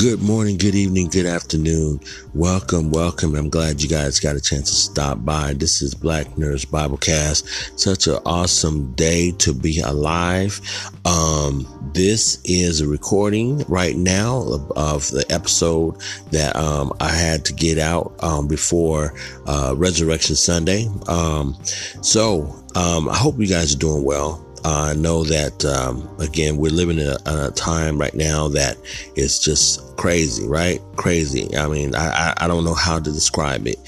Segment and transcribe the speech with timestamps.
[0.00, 2.00] Good morning, good evening, good afternoon.
[2.32, 3.34] Welcome, welcome.
[3.34, 5.52] I'm glad you guys got a chance to stop by.
[5.52, 7.78] This is Black Nerds Biblecast.
[7.78, 10.58] Such an awesome day to be alive.
[11.04, 17.44] Um, this is a recording right now of, of the episode that um, I had
[17.44, 19.12] to get out um, before
[19.46, 20.88] uh, Resurrection Sunday.
[21.08, 21.58] Um,
[22.00, 22.44] so
[22.74, 24.49] um, I hope you guys are doing well.
[24.64, 28.76] I know that, um, again, we're living in a, a, time right now that
[29.16, 30.80] is just crazy, right?
[30.96, 31.56] Crazy.
[31.56, 33.78] I mean, I, I, I don't know how to describe it.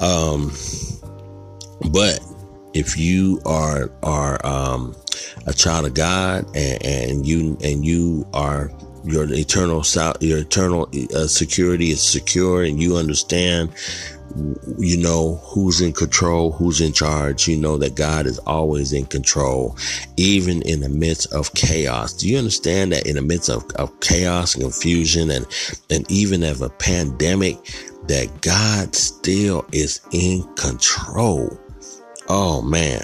[0.00, 0.52] Um,
[1.90, 2.20] but
[2.74, 4.96] if you are, are, um,
[5.46, 8.70] a child of God and, and you, and you are
[9.04, 9.82] your eternal
[10.20, 13.70] your eternal uh, security is secure and you understand
[14.78, 17.48] you know who's in control, who's in charge.
[17.48, 19.76] You know that God is always in control,
[20.16, 22.12] even in the midst of chaos.
[22.12, 25.46] Do you understand that in the midst of, of chaos and confusion and,
[25.90, 27.56] and even of a pandemic,
[28.08, 31.58] that God still is in control?
[32.28, 33.02] Oh man.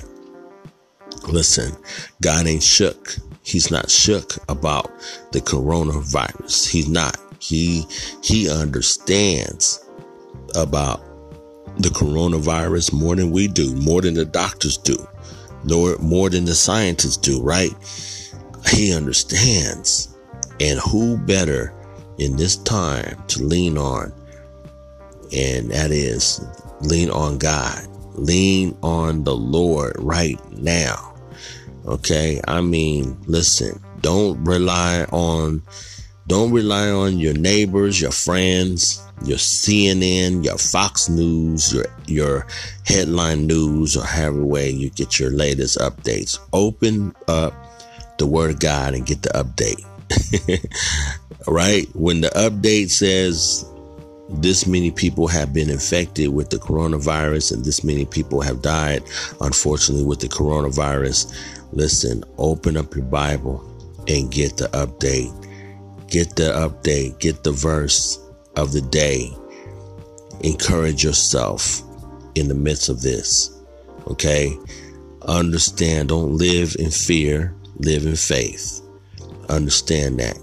[1.26, 1.76] Listen,
[2.22, 3.16] God ain't shook.
[3.42, 4.90] He's not shook about
[5.32, 6.68] the coronavirus.
[6.68, 7.16] He's not.
[7.40, 7.86] He,
[8.22, 9.84] he understands
[10.54, 11.02] about
[11.78, 14.96] the coronavirus more than we do, more than the doctors do,
[15.64, 17.72] more, more than the scientists do, right?
[18.70, 20.14] He understands.
[20.60, 21.72] And who better
[22.18, 24.12] in this time to lean on?
[25.32, 26.40] And that is
[26.80, 31.14] lean on God, lean on the Lord right now.
[31.86, 32.40] Okay.
[32.48, 35.62] I mean, listen, don't rely on,
[36.28, 42.46] don't rely on your neighbors, your friends, your CNN, your Fox News, your your
[42.84, 46.38] headline news, or however way you get your latest updates.
[46.52, 47.54] Open up
[48.18, 49.84] the Word of God and get the update.
[51.46, 51.88] right?
[51.94, 53.64] When the update says
[54.28, 59.02] this many people have been infected with the coronavirus and this many people have died,
[59.40, 61.34] unfortunately, with the coronavirus,
[61.72, 63.64] listen, open up your Bible
[64.06, 65.47] and get the update.
[66.08, 68.18] Get the update, get the verse
[68.56, 69.30] of the day.
[70.40, 71.82] Encourage yourself
[72.34, 73.60] in the midst of this.
[74.06, 74.56] Okay?
[75.22, 78.80] Understand, don't live in fear, live in faith.
[79.48, 80.38] Understand that.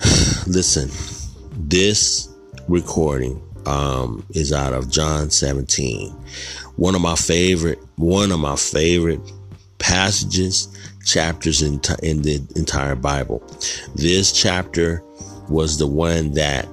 [0.46, 0.90] Listen,
[1.52, 2.28] this
[2.68, 6.10] recording um, is out of John 17.
[6.76, 9.20] One of my favorite, one of my favorite
[9.78, 10.68] passages,
[11.08, 13.42] chapters in, in the entire Bible.
[13.94, 15.02] This chapter
[15.48, 16.68] was the one that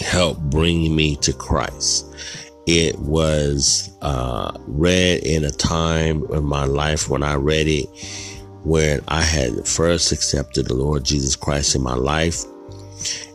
[0.00, 2.06] helped bring me to Christ.
[2.66, 7.86] It was uh, read in a time in my life when I read it
[8.64, 12.44] when I had first accepted the Lord Jesus Christ in my life.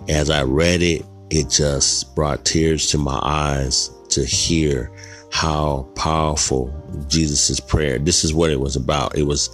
[0.07, 4.91] As I read it, it just brought tears to my eyes to hear
[5.31, 6.73] how powerful
[7.07, 8.00] Jesus' prayer.
[8.00, 9.17] This is what it was about.
[9.17, 9.50] It was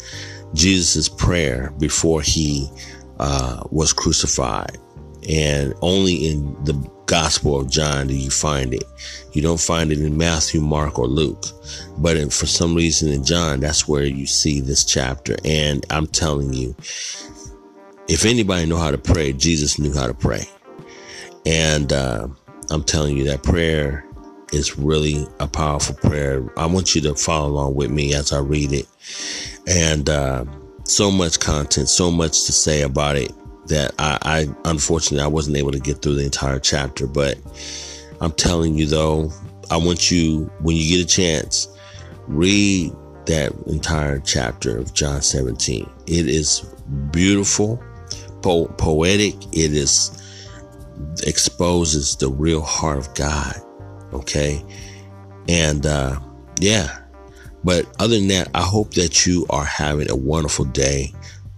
[0.54, 2.70] Jesus' prayer before he
[3.20, 4.78] uh, was crucified.
[5.28, 6.74] And only in the
[7.08, 8.84] Gospel of John do you find it.
[9.34, 11.44] You don't find it in Matthew, Mark, or Luke.
[11.98, 15.36] But in, for some reason in John, that's where you see this chapter.
[15.44, 16.76] And I'm telling you,
[18.08, 20.46] if anybody know how to pray, Jesus knew how to pray.
[21.46, 22.28] And uh,
[22.72, 24.05] I'm telling you that prayer
[24.56, 26.44] is really a powerful prayer.
[26.58, 28.88] I want you to follow along with me as I read it.
[29.68, 30.46] And uh,
[30.86, 33.32] so much content, so much to say about it
[33.68, 37.08] that I, I unfortunately I wasn't able to get through the entire chapter.
[37.08, 37.38] But
[38.22, 39.32] I'm telling you though,
[39.70, 41.68] I want you when you get a chance,
[42.28, 42.92] read
[43.26, 45.90] that entire chapter of John 17.
[46.08, 46.62] It is
[47.12, 47.84] beautiful,
[48.42, 49.36] po- poetic.
[49.52, 50.22] It is
[51.24, 53.56] exposes the real heart of God.
[54.16, 54.64] Okay,
[55.48, 56.20] and uh,
[56.60, 57.00] yeah,
[57.64, 61.14] but other than that, I hope that you are having a wonderful day.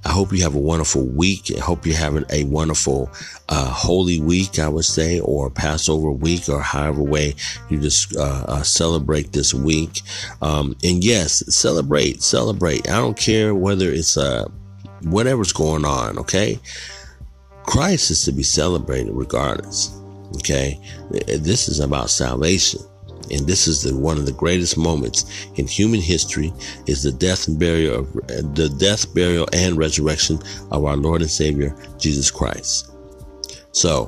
[0.06, 1.52] I hope you have a wonderful week.
[1.56, 3.12] I hope you're having a wonderful
[3.50, 7.36] uh, Holy Week, I would say, or Passover week, or however way
[7.70, 10.02] you just uh, uh, celebrate this week.
[10.42, 12.90] Um, and yes, celebrate, celebrate.
[12.90, 14.48] I don't care whether it's uh,
[15.04, 16.18] whatever's going on.
[16.20, 16.58] Okay,
[17.64, 19.97] Christ is to be celebrated regardless.
[20.36, 20.80] Okay,
[21.10, 22.82] this is about salvation.
[23.30, 26.54] And this is the, one of the greatest moments in human history
[26.86, 28.14] is the death and burial of,
[28.56, 30.40] the death, burial, and resurrection
[30.72, 32.92] of our Lord and Savior, Jesus Christ.
[33.74, 34.06] So,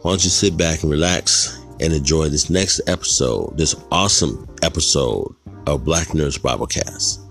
[0.00, 5.34] why don't you sit back and relax and enjoy this next episode, this awesome episode
[5.66, 7.23] of Black Nerds Biblecast.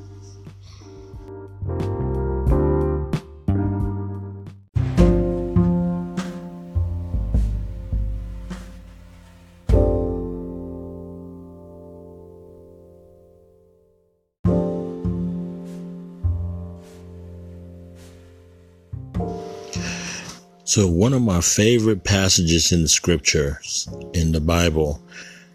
[20.74, 25.00] So, one of my favorite passages in the scriptures in the Bible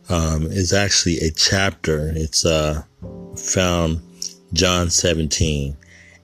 [0.09, 2.13] um, is actually a chapter.
[2.15, 2.85] It's uh,
[3.37, 4.01] found
[4.53, 5.77] John 17.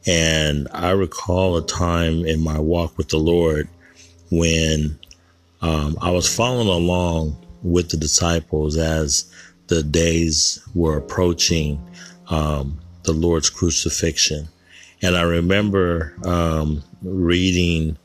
[0.07, 3.69] And I recall a time in my walk with the Lord
[4.31, 4.97] when
[5.61, 9.29] um, I was following along with the disciples as
[9.67, 11.85] the days were approaching
[12.29, 14.47] um, the Lord's crucifixion.
[15.03, 17.99] And I remember um, reading,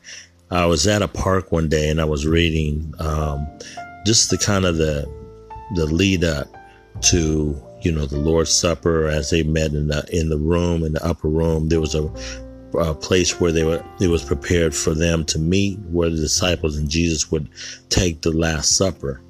[0.50, 3.46] I was at a park one day and I was reading um,
[4.04, 5.08] just the kind of the,
[5.76, 6.48] the lead up
[7.02, 10.92] to, you know, the Lord's Supper as they met in the, in the room, in
[10.94, 11.68] the upper room.
[11.68, 12.12] There was a,
[12.78, 16.76] a place where they were, it was prepared for them to meet where the disciples
[16.76, 17.48] and Jesus would
[17.88, 19.20] take the Last Supper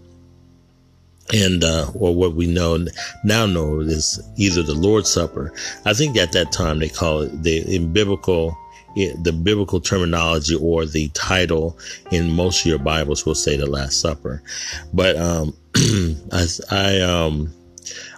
[1.32, 2.86] and uh, or what we know
[3.24, 5.52] now know is either the Lord's Supper.
[5.84, 8.56] I think at that time they call it the in biblical
[8.94, 11.78] the biblical terminology or the title
[12.10, 14.42] in most of your Bibles will say the Last Supper.
[14.92, 15.56] But um,
[16.32, 17.52] I, I um,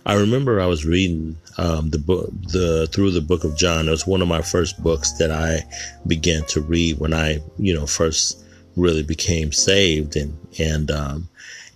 [0.05, 3.89] I remember I was reading um, the book the through the book of John.
[3.89, 5.65] It was one of my first books that I
[6.07, 8.45] began to read when I you know first
[8.77, 11.29] really became saved and and um,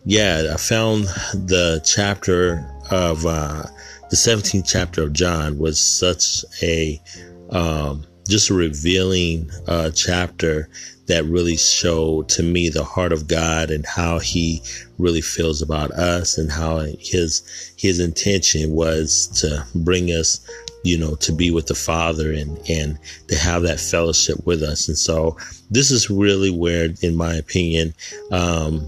[0.04, 1.04] yeah, I found
[1.34, 3.64] the chapter of uh,
[4.08, 7.02] the 17th chapter of John was such a
[7.50, 10.68] um, just a revealing uh, chapter
[11.06, 14.62] that really showed to me the heart of God and how He
[14.98, 20.46] really feels about us and how His His intention was to bring us
[20.86, 22.96] you know, to be with the Father and, and
[23.26, 24.86] to have that fellowship with us.
[24.86, 25.36] And so
[25.68, 27.92] this is really where, in my opinion,
[28.30, 28.86] um,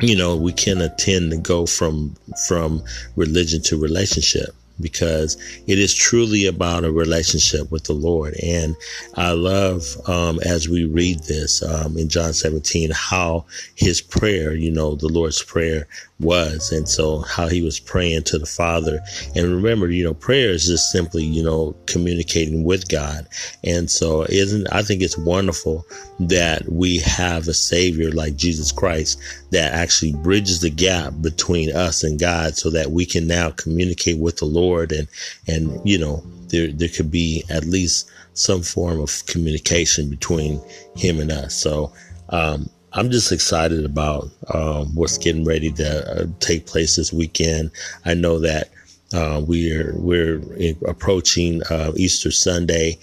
[0.00, 2.14] you know, we can attend to go from
[2.46, 2.82] from
[3.16, 4.50] religion to relationship
[4.80, 5.36] because
[5.66, 8.34] it is truly about a relationship with the Lord.
[8.42, 8.76] And
[9.14, 14.70] I love, um, as we read this, um, in John 17, how his prayer, you
[14.70, 15.86] know, the Lord's prayer
[16.20, 16.70] was.
[16.70, 19.00] And so how he was praying to the Father.
[19.34, 23.26] And remember, you know, prayer is just simply, you know, communicating with God.
[23.64, 25.84] And so isn't, I think it's wonderful
[26.20, 29.20] that we have a savior like Jesus Christ
[29.50, 34.18] that actually bridges the gap between us and God so that we can now communicate
[34.18, 35.08] with the Lord and,
[35.48, 40.60] and, you know, there, there could be at least some form of communication between
[40.96, 41.54] him and us.
[41.54, 41.92] So,
[42.28, 47.72] um, I'm just excited about um, what's getting ready to uh, take place this weekend.
[48.04, 48.70] I know that
[49.12, 50.40] uh, we're we're
[50.86, 52.98] approaching uh, Easter Sunday,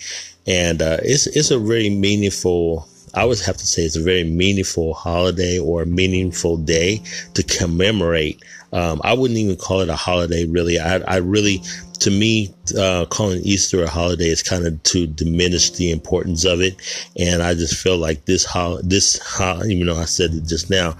[0.47, 2.87] and uh, it's it's a very meaningful.
[3.13, 7.01] I would have to say it's a very meaningful holiday or meaningful day
[7.33, 8.41] to commemorate.
[8.71, 10.79] Um, I wouldn't even call it a holiday, really.
[10.79, 11.61] I, I really
[12.01, 16.59] to me, uh, calling Easter a holiday is kind of to diminish the importance of
[16.59, 16.75] it.
[17.17, 20.71] And I just feel like this, ho- this, ho- even though I said it just
[20.71, 20.97] now,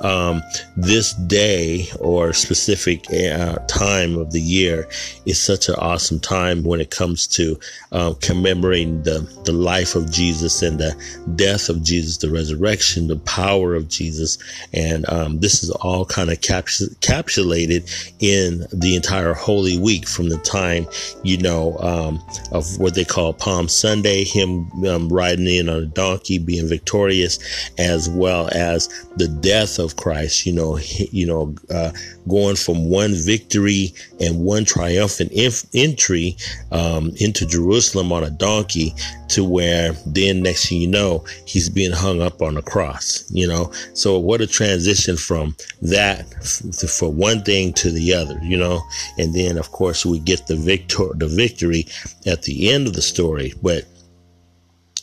[0.00, 0.42] um,
[0.76, 4.88] this day or specific uh, time of the year
[5.26, 7.58] is such an awesome time when it comes to
[7.90, 10.94] uh, commemorating the, the life of Jesus and the
[11.34, 14.38] death of Jesus, the resurrection, the power of Jesus.
[14.72, 20.43] And um, this is all kind of capsulated in the entire Holy Week from the
[20.44, 20.86] time,
[21.22, 22.22] you know, um,
[22.52, 27.38] of what they call Palm Sunday, him um, riding in on a donkey, being victorious,
[27.78, 31.92] as well as the death of Christ, you know, you know, uh,
[32.28, 36.36] going from one victory and one triumphant inf- entry
[36.72, 38.94] um, into Jerusalem on a donkey
[39.28, 43.48] to where then next thing you know, he's being hung up on a cross, you
[43.48, 43.72] know.
[43.94, 48.82] So what a transition from that f- for one thing to the other, you know.
[49.18, 51.86] And then of course we get the victor the victory
[52.26, 53.54] at the end of the story.
[53.62, 53.84] But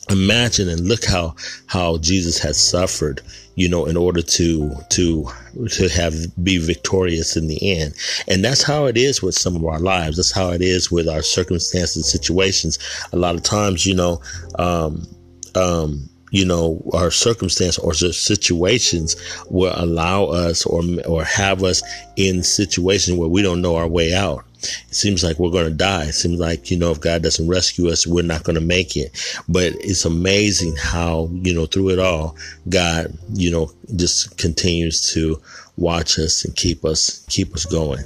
[0.09, 1.35] imagine and look how
[1.67, 3.21] how Jesus has suffered
[3.55, 5.27] you know in order to to
[5.69, 7.93] to have be victorious in the end
[8.27, 11.07] and that's how it is with some of our lives that's how it is with
[11.07, 12.79] our circumstances situations
[13.13, 14.19] a lot of times you know
[14.57, 15.07] um
[15.55, 19.15] um you know, our circumstance or situations
[19.49, 21.83] will allow us or or have us
[22.15, 24.45] in situations where we don't know our way out.
[24.61, 26.05] It seems like we're going to die.
[26.05, 28.95] It seems like, you know, if God doesn't rescue us, we're not going to make
[28.95, 29.11] it.
[29.49, 32.35] But it's amazing how, you know, through it all,
[32.69, 35.41] God, you know, just continues to
[35.77, 38.03] watch us and keep us, keep us going.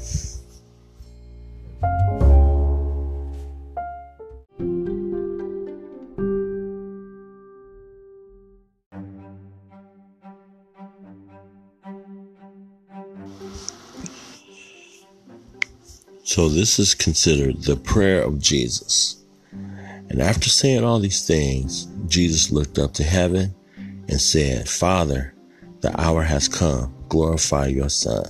[16.26, 19.24] So this is considered the prayer of Jesus.
[19.52, 25.36] And after saying all these things, Jesus looked up to heaven, and said, Father,
[25.82, 26.92] the hour has come.
[27.10, 28.26] Glorify your Son,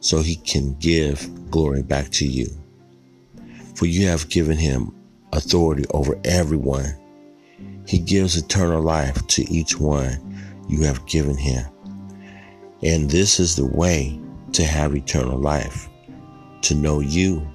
[0.00, 2.48] so he can give glory back to you.
[3.76, 4.94] For you have given him
[5.32, 6.94] authority over everyone.
[7.86, 10.18] He gives eternal life to each one
[10.68, 11.64] you have given him.
[12.82, 14.20] And this is the way
[14.52, 15.88] to have eternal life
[16.62, 17.46] to know you,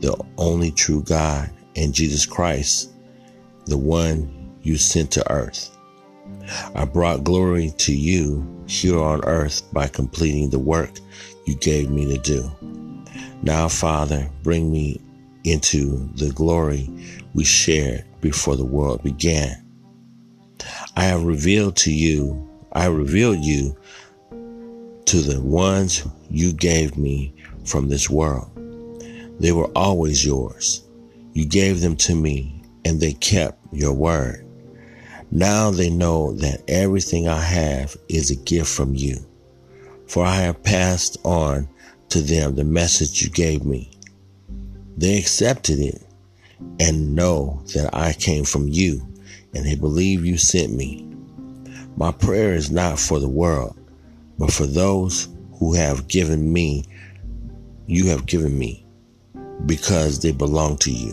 [0.00, 2.92] the only true God, and Jesus Christ,
[3.66, 5.76] the one you sent to earth.
[6.74, 10.90] I brought glory to you here on earth by completing the work
[11.44, 12.50] you gave me to do.
[13.42, 15.00] Now, Father, bring me
[15.44, 16.90] into the glory
[17.34, 19.64] we shared before the world began.
[20.96, 23.76] I have revealed to you, I revealed you
[25.06, 28.50] to the ones you gave me from this world.
[29.38, 30.82] They were always yours.
[31.32, 34.46] You gave them to me, and they kept your word.
[35.30, 39.16] Now they know that everything I have is a gift from you,
[40.06, 41.68] for I have passed on
[42.08, 43.92] to them the message you gave me.
[44.96, 46.02] They accepted it
[46.80, 49.06] and know that I came from you,
[49.54, 51.06] and they believe you sent me.
[51.96, 53.78] My prayer is not for the world,
[54.38, 56.84] but for those who have given me,
[57.90, 58.86] you have given me,
[59.66, 61.12] because they belong to you.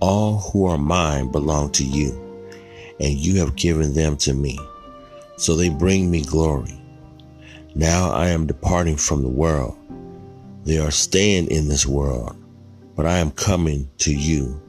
[0.00, 2.10] All who are mine belong to you
[2.98, 4.58] and you have given them to me.
[5.36, 6.76] So they bring me glory.
[7.76, 9.78] Now I am departing from the world.
[10.64, 12.36] They are staying in this world,
[12.96, 14.60] but I am coming to you.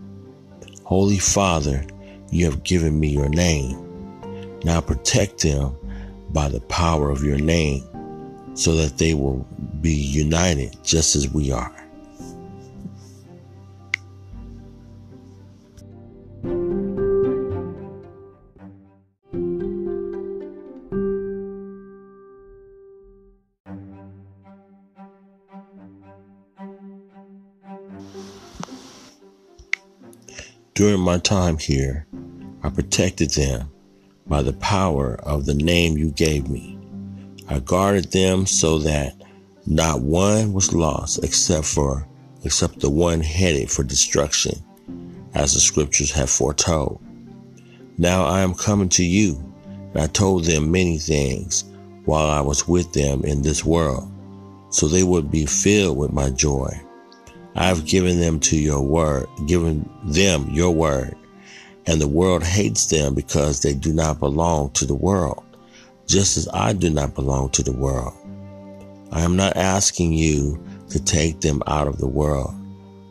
[0.83, 1.83] Holy Father,
[2.29, 4.59] you have given me your name.
[4.63, 5.75] Now protect them
[6.29, 7.87] by the power of your name
[8.53, 9.47] so that they will
[9.81, 11.75] be united just as we are.
[30.73, 32.07] During my time here,
[32.63, 33.69] I protected them
[34.25, 36.80] by the power of the name you gave me.
[37.51, 39.13] I guarded them so that
[39.67, 42.07] not one was lost except for
[42.45, 44.53] except the one headed for destruction,
[45.33, 47.01] as the scriptures have foretold.
[47.97, 49.35] Now I am coming to you,
[49.93, 51.65] and I told them many things
[52.05, 54.09] while I was with them in this world,
[54.69, 56.71] so they would be filled with my joy.
[57.55, 61.17] I have given them to your word, given them your word,
[61.85, 65.43] and the world hates them because they do not belong to the world,
[66.11, 68.13] just as I do not belong to the world.
[69.13, 72.53] I am not asking you to take them out of the world,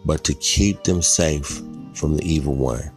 [0.04, 1.62] but to keep them safe
[1.94, 2.90] from the evil one.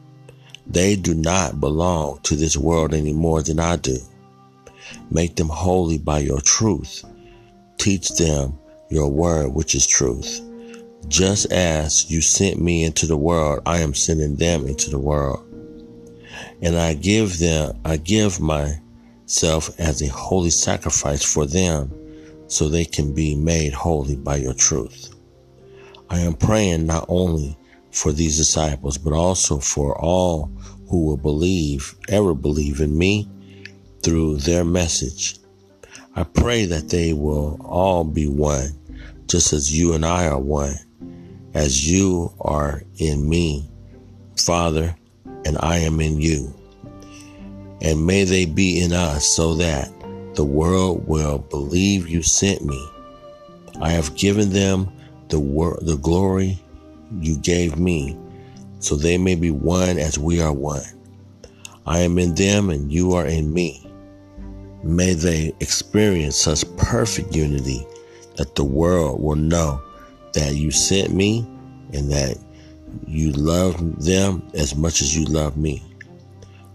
[0.67, 3.97] They do not belong to this world any more than I do.
[5.09, 7.05] Make them holy by your truth.
[7.77, 10.41] Teach them your word, which is truth.
[11.07, 15.45] Just as you sent me into the world, I am sending them into the world.
[16.61, 18.41] And I give them, I give
[19.23, 21.91] myself as a holy sacrifice for them
[22.47, 25.13] so they can be made holy by your truth.
[26.09, 27.57] I am praying not only
[27.91, 30.51] for these disciples, but also for all
[30.89, 33.27] who will believe, ever believe in me
[34.03, 35.37] through their message.
[36.15, 38.77] I pray that they will all be one,
[39.27, 40.75] just as you and I are one
[41.53, 43.69] as you are in me,
[44.37, 44.95] Father,
[45.45, 46.53] and I am in you.
[47.83, 49.91] And may they be in us so that
[50.35, 52.89] the world will believe you sent me.
[53.81, 54.91] I have given them
[55.27, 56.59] the wor- the glory
[57.19, 58.17] you gave me,
[58.79, 60.83] so they may be one as we are one.
[61.85, 63.85] I am in them and you are in me.
[64.83, 67.85] May they experience such perfect unity
[68.37, 69.81] that the world will know
[70.33, 71.47] that you sent me
[71.93, 72.37] and that
[73.05, 75.83] you love them as much as you love me.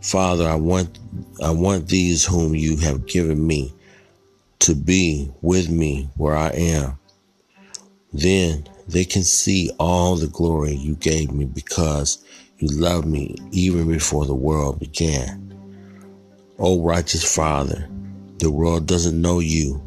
[0.08, 0.98] Father, I want
[1.44, 3.74] I want these whom you have given me
[4.60, 6.98] to be with me where I am.
[8.14, 12.24] Then they can see all the glory you gave me because
[12.56, 15.54] you loved me even before the world began.
[16.58, 17.86] O righteous Father,
[18.38, 19.78] the world doesn't know you,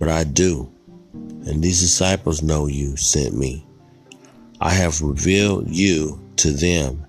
[0.00, 0.72] but I do.
[1.12, 3.64] And these disciples know you sent me.
[4.60, 7.06] I have revealed you to them,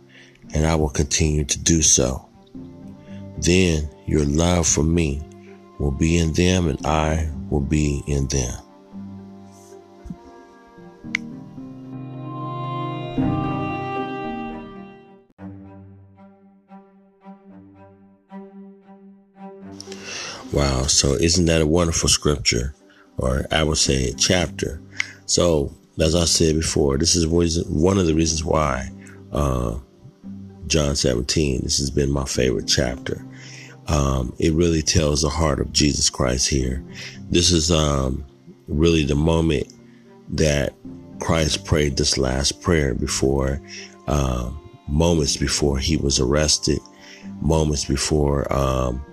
[0.53, 2.29] and I will continue to do so.
[3.43, 5.21] Then your love for me
[5.77, 8.57] will be in them, and I will be in them.
[20.53, 20.83] Wow.
[20.83, 22.73] So isn't that a wonderful scripture?
[23.17, 24.79] Or I would say chapter.
[25.25, 28.89] So as I said before, this is one of the reasons why
[29.31, 29.79] uh,
[30.67, 33.25] John 17, this has been my favorite chapter.
[33.87, 36.83] Um, it really tells the heart of Jesus Christ here.
[37.29, 38.25] This is um,
[38.67, 39.73] really the moment
[40.29, 40.73] that
[41.19, 43.61] Christ prayed this last prayer before,
[44.07, 46.79] um, moments before he was arrested,
[47.41, 49.03] moments before um,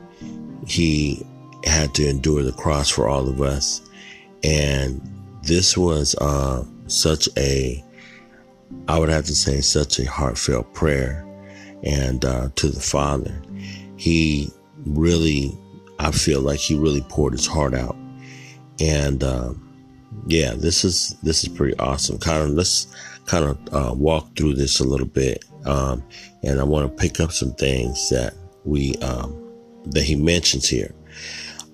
[0.67, 1.25] he
[1.65, 3.83] had to endure the cross for all of us.
[4.43, 5.01] And
[5.43, 7.85] this was uh, such a,
[8.89, 11.27] I would have to say, such a heartfelt prayer
[11.83, 13.41] and uh, to the Father.
[13.97, 14.51] He
[14.87, 15.57] really,
[15.99, 17.97] I feel like he really poured his heart out.
[18.81, 19.53] And uh,
[20.27, 22.19] yeah, this is this is pretty awesome.
[22.19, 22.87] Kind of let's
[23.27, 26.03] kind of uh, walk through this a little bit, um,
[26.43, 28.35] and I want to pick up some things that
[28.65, 29.37] we um,
[29.87, 30.95] that he mentions here.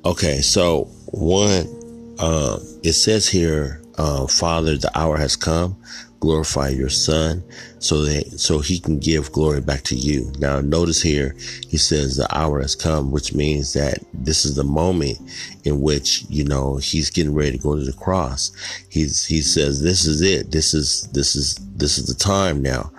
[0.04, 5.80] Okay, so one, uh, it says here, uh, Father, the hour has come
[6.20, 7.42] glorify your son
[7.78, 10.32] so that so he can give glory back to you.
[10.38, 11.37] Now notice here
[11.68, 15.18] he says the hour has come, which means that this is the moment
[15.64, 18.52] in which, you know, he's getting ready to go to the cross.
[18.88, 20.50] He's he says this is it.
[20.50, 22.90] This is this is this is the time now.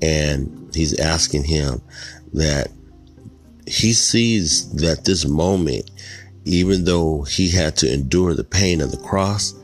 [0.00, 1.80] And he's asking him
[2.32, 2.68] that
[3.66, 5.88] he sees that this moment
[6.44, 9.54] even though he had to endure the pain of the cross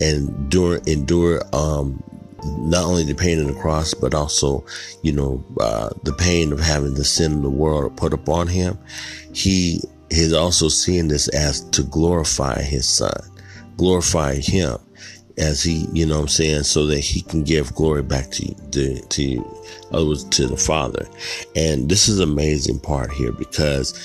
[0.00, 2.02] and endure endure um,
[2.44, 4.64] not only the pain of the cross, but also,
[5.02, 8.78] you know, uh, the pain of having the sin of the world put upon him.
[9.32, 13.16] He is also seeing this as to glorify his son,
[13.76, 14.78] glorify him
[15.36, 19.00] as he, you know I'm saying, so that he can give glory back to, to,
[19.00, 19.54] to,
[19.92, 21.06] others, to the father.
[21.56, 23.96] And this is amazing part here because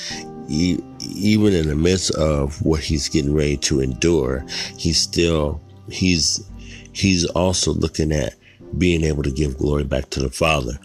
[0.47, 4.45] he, even in the midst of what he's getting ready to endure,
[4.77, 6.43] he's still, he's,
[6.99, 8.35] he's also looking at
[8.77, 10.77] being able to give glory back to the Father.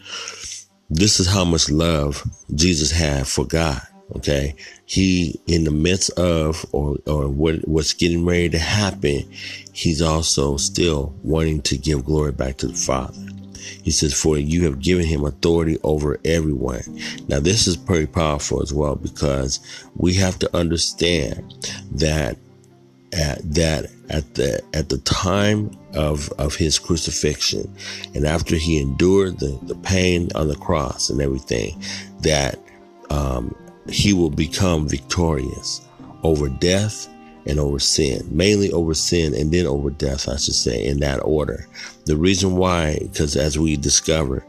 [0.91, 2.23] This is how much love
[2.55, 3.81] Jesus had for God.
[4.17, 4.55] Okay.
[4.87, 9.31] He, in the midst of, or, or what, what's getting ready to happen,
[9.73, 13.19] he's also still wanting to give glory back to the Father.
[13.83, 16.83] He says, for you have given him authority over everyone.
[17.29, 19.61] Now, this is pretty powerful as well because
[19.97, 22.37] we have to understand that
[23.15, 27.73] at that at the at the time of of his crucifixion
[28.15, 31.81] and after he endured the, the pain on the cross and everything
[32.21, 32.59] that
[33.11, 33.55] um,
[33.89, 35.81] he will become victorious
[36.23, 37.09] over death
[37.47, 41.19] and over sin mainly over sin and then over death i should say in that
[41.19, 41.67] order.
[42.07, 44.45] The reason why because as we discover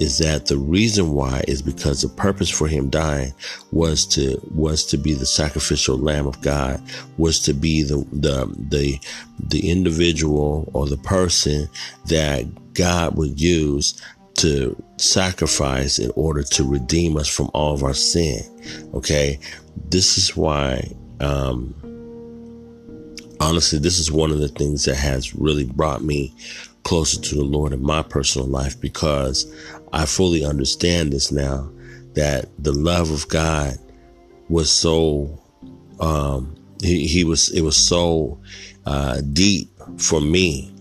[0.00, 3.32] is that the reason why is because the purpose for him dying
[3.72, 6.82] was to was to be the sacrificial lamb of God,
[7.16, 9.00] was to be the the the
[9.38, 11.68] the individual or the person
[12.06, 14.00] that God would use
[14.34, 18.40] to sacrifice in order to redeem us from all of our sin.
[18.94, 19.38] Okay,
[19.90, 20.92] this is why.
[21.20, 21.74] Um,
[23.40, 26.34] honestly, this is one of the things that has really brought me
[26.84, 29.52] closer to the Lord in my personal life because
[29.92, 31.70] I fully understand this now
[32.14, 33.78] that the love of God
[34.48, 35.38] was so,
[36.00, 38.38] um, he, he was, it was so,
[38.86, 40.72] uh, deep for me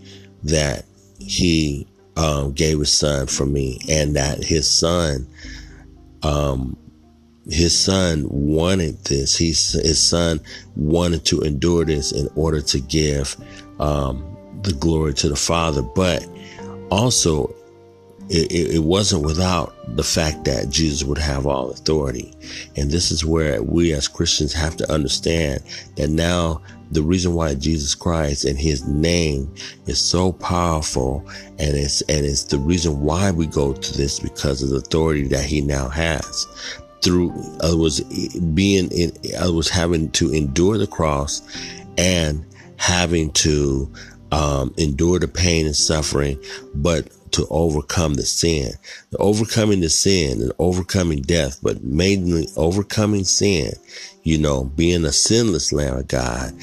[0.44, 0.86] that
[1.20, 5.28] he, um, gave his son for me and that his son,
[6.24, 6.76] um,
[7.50, 9.38] his son wanted this.
[9.38, 10.40] He, his son
[10.76, 13.36] wanted to endure this in order to give,
[13.80, 16.28] um, the glory to the Father, but
[16.90, 17.54] also
[18.30, 22.34] it, it, wasn't without the fact that Jesus would have all authority.
[22.76, 25.64] And this is where we as Christians have to understand
[25.96, 26.62] that now
[26.92, 29.54] the reason why Jesus Christ and his name
[29.86, 31.26] is so powerful
[31.60, 35.28] and it's, and it's the reason why we go to this because of the authority
[35.28, 36.48] that he now has
[37.02, 41.42] through, I was being in, I was having to endure the cross
[41.98, 42.46] and
[42.78, 43.92] having to
[44.32, 46.42] um, endure the pain and suffering,
[46.76, 48.72] but to overcome the sin,
[49.12, 53.72] the overcoming the sin and overcoming death, but mainly overcoming sin,
[54.24, 56.54] you know, being a sinless Lamb of God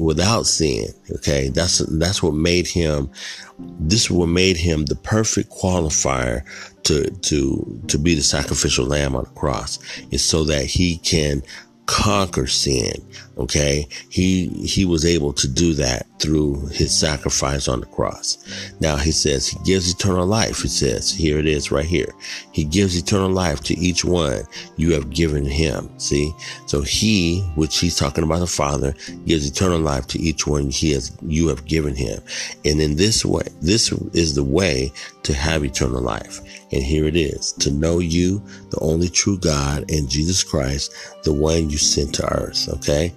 [0.00, 0.88] without sin.
[1.16, 1.48] Okay.
[1.48, 3.10] That's, that's what made him,
[3.58, 6.44] this is what made him the perfect qualifier
[6.84, 9.78] to, to, to be the sacrificial lamb on the cross
[10.10, 11.42] is so that he can
[11.86, 12.92] conquer sin.
[13.36, 13.86] Okay.
[14.08, 18.38] He, he was able to do that through his sacrifice on the cross.
[18.80, 20.62] Now he says he gives eternal life.
[20.62, 22.12] He says, here it is right here.
[22.52, 24.42] He gives eternal life to each one
[24.76, 25.90] you have given him.
[25.98, 26.32] See?
[26.66, 30.92] So he, which he's talking about the father, gives eternal life to each one he
[30.92, 32.20] has, you have given him.
[32.64, 36.40] And in this way, this is the way to have eternal life.
[36.72, 40.92] And here it is to know you, the only true God, and Jesus Christ,
[41.24, 42.68] the one you sent to earth.
[42.74, 43.12] Okay.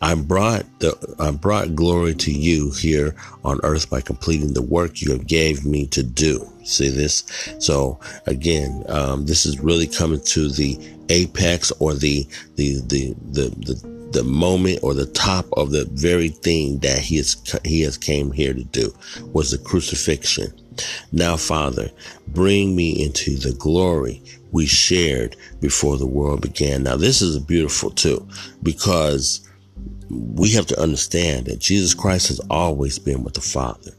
[0.00, 5.00] I brought the I brought glory to you here on earth by completing the work
[5.00, 6.48] you have gave me to do.
[6.64, 7.24] See this?
[7.58, 13.48] So again, um, this is really coming to the apex or the the the the
[13.64, 17.98] the the moment or the top of the very thing that he has he has
[17.98, 18.94] came here to do
[19.32, 20.52] was the crucifixion.
[21.12, 21.90] Now, Father,
[22.28, 26.84] bring me into the glory we shared before the world began.
[26.84, 28.26] Now, this is beautiful too,
[28.62, 29.47] because
[30.10, 33.92] we have to understand that Jesus Christ has always been with the Father.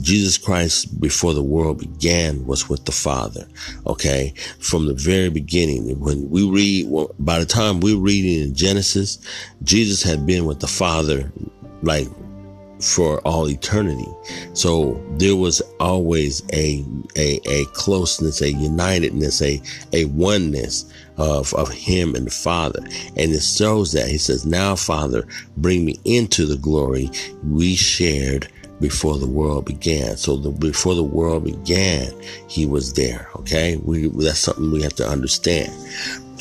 [0.00, 3.46] Jesus Christ, before the world began, was with the Father.
[3.86, 4.32] Okay.
[4.58, 9.18] From the very beginning, when we read, by the time we're reading in Genesis,
[9.64, 11.32] Jesus had been with the Father
[11.82, 12.08] like
[12.80, 14.08] for all eternity.
[14.54, 16.84] So there was always a,
[17.16, 19.60] a, a closeness, a unitedness, a,
[19.92, 22.80] a oneness of, of him and the Father.
[23.16, 27.10] And it shows that he says, now Father, bring me into the glory
[27.44, 30.16] we shared before the world began.
[30.16, 32.12] So the, before the world began,
[32.48, 33.28] he was there.
[33.36, 33.76] Okay.
[33.76, 35.70] We, that's something we have to understand.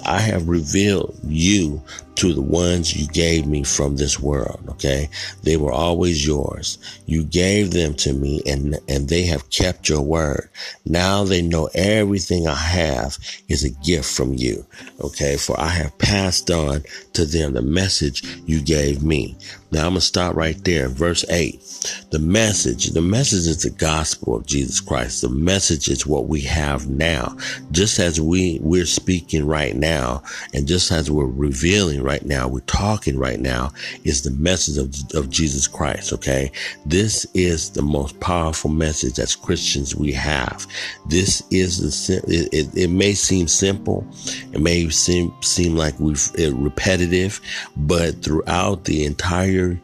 [0.06, 1.84] I have revealed you
[2.20, 4.60] to the ones you gave me from this world.
[4.70, 5.10] Okay.
[5.44, 6.78] They were always yours.
[7.06, 10.50] You gave them to me and, and they have kept your word.
[10.86, 14.66] Now they know everything I have is a gift from you.
[15.00, 15.38] Okay.
[15.38, 19.38] For I have passed on to them the message you gave me.
[19.72, 20.90] Now I'm going to stop right there.
[20.90, 21.62] Verse eight,
[22.10, 25.22] the message, the message is the gospel of Jesus Christ.
[25.22, 27.38] The message is what we have now.
[27.72, 30.24] Just as we, we're speaking right now
[30.56, 33.72] and just as we're revealing right now, we're talking right now,
[34.04, 36.12] is the message of, of Jesus Christ.
[36.14, 36.52] Okay.
[36.86, 40.66] This is the most powerful message as Christians we have.
[41.08, 44.06] This is the, it, it, it may seem simple.
[44.54, 47.40] It may seem, seem like we've uh, repetitive,
[47.78, 49.80] but throughout the entire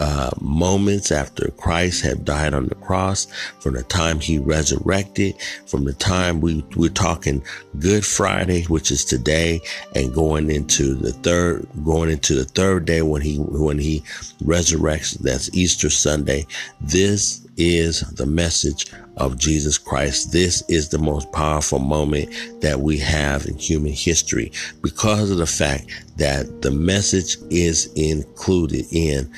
[0.00, 3.26] uh, moments after Christ had died on the cross,
[3.60, 5.34] from the time he resurrected,
[5.66, 7.42] from the time we, we're talking
[7.78, 9.60] Good Friday, which is today,
[9.94, 14.00] and going into the third, going into the third day when he, when he
[14.42, 16.46] resurrects, that's Easter Sunday.
[16.80, 20.32] This is the message of Jesus Christ.
[20.32, 22.30] This is the most powerful moment
[22.62, 25.86] that we have in human history because of the fact
[26.16, 29.30] that the message is included in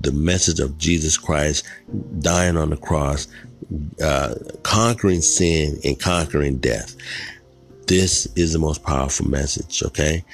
[0.00, 1.64] the message of Jesus Christ
[2.20, 3.28] dying on the cross,
[4.02, 6.96] uh, conquering sin and conquering death.
[7.86, 9.82] This is the most powerful message.
[9.82, 10.24] Okay.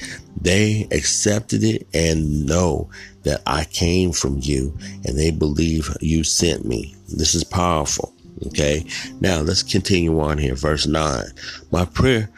[0.40, 2.90] They accepted it and know
[3.22, 6.94] that I came from you and they believe you sent me.
[7.08, 8.12] This is powerful.
[8.48, 8.84] Okay.
[9.20, 10.54] Now let's continue on here.
[10.54, 11.24] Verse nine.
[11.70, 12.28] My prayer,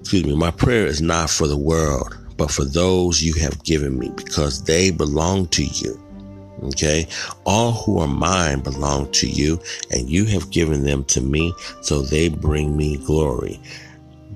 [0.00, 3.98] excuse me, my prayer is not for the world, but for those you have given
[3.98, 6.01] me because they belong to you.
[6.64, 7.06] Okay.
[7.44, 9.60] All who are mine belong to you,
[9.90, 13.60] and you have given them to me, so they bring me glory.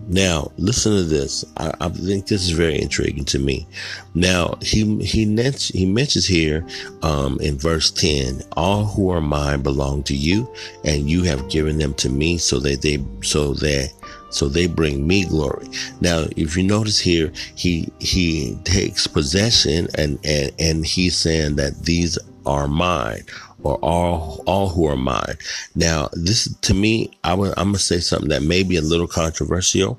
[0.08, 1.44] Now, listen to this.
[1.56, 3.66] I, I, think this is very intriguing to me.
[4.14, 6.64] Now, he he he mentions here
[7.02, 10.48] um, in verse ten, all who are mine belong to you,
[10.84, 13.92] and you have given them to me, so that they so that
[14.30, 15.68] so they bring me glory.
[16.00, 21.82] Now, if you notice here, he he takes possession and and and he's saying that
[21.84, 23.22] these are mine
[23.62, 25.36] or all all who are mine.
[25.74, 29.98] Now, this to me, I am gonna say something that may be a little controversial,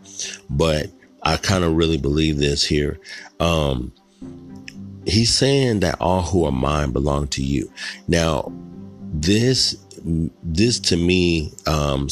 [0.49, 0.87] but
[1.23, 2.99] I kind of really believe this here.
[3.39, 3.91] Um,
[5.05, 7.71] he's saying that all who are mine belong to you.
[8.07, 8.51] Now,
[9.13, 9.75] this
[10.43, 12.07] this to me um,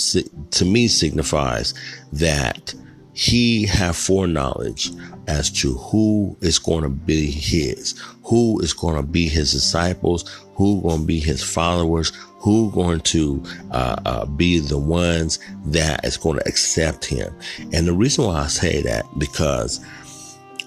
[0.52, 1.74] to me signifies
[2.12, 2.74] that
[3.14, 4.92] he have foreknowledge
[5.28, 10.30] as to who is going to be his, who is going to be his disciples,
[10.56, 16.04] who going to be his followers, who going to uh, uh, be the ones that
[16.04, 17.34] is going to accept him.
[17.72, 19.84] And the reason why I say that because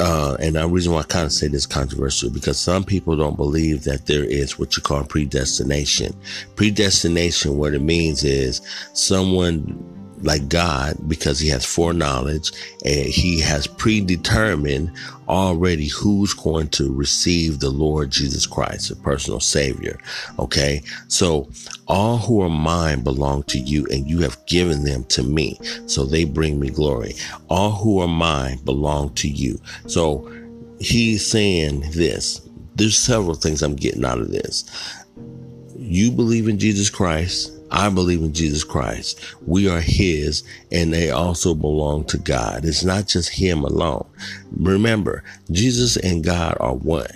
[0.00, 3.36] uh, and the reason why I kind of say this controversial because some people don't
[3.36, 6.14] believe that there is what you call predestination.
[6.54, 8.60] Predestination, what it means is
[8.92, 12.52] someone like God because he has foreknowledge
[12.84, 14.90] and he has predetermined
[15.28, 19.98] already who's going to receive the Lord Jesus Christ, a personal savior.
[20.38, 20.82] Okay.
[21.08, 21.48] So
[21.86, 25.58] all who are mine belong to you and you have given them to me.
[25.86, 27.14] So they bring me glory.
[27.48, 29.60] All who are mine belong to you.
[29.86, 30.30] So
[30.80, 32.40] he's saying this.
[32.74, 34.64] There's several things I'm getting out of this.
[35.76, 39.20] You believe in Jesus Christ I believe in Jesus Christ.
[39.46, 42.64] We are His and they also belong to God.
[42.64, 44.06] It's not just Him alone.
[44.52, 47.10] Remember, Jesus and God are one.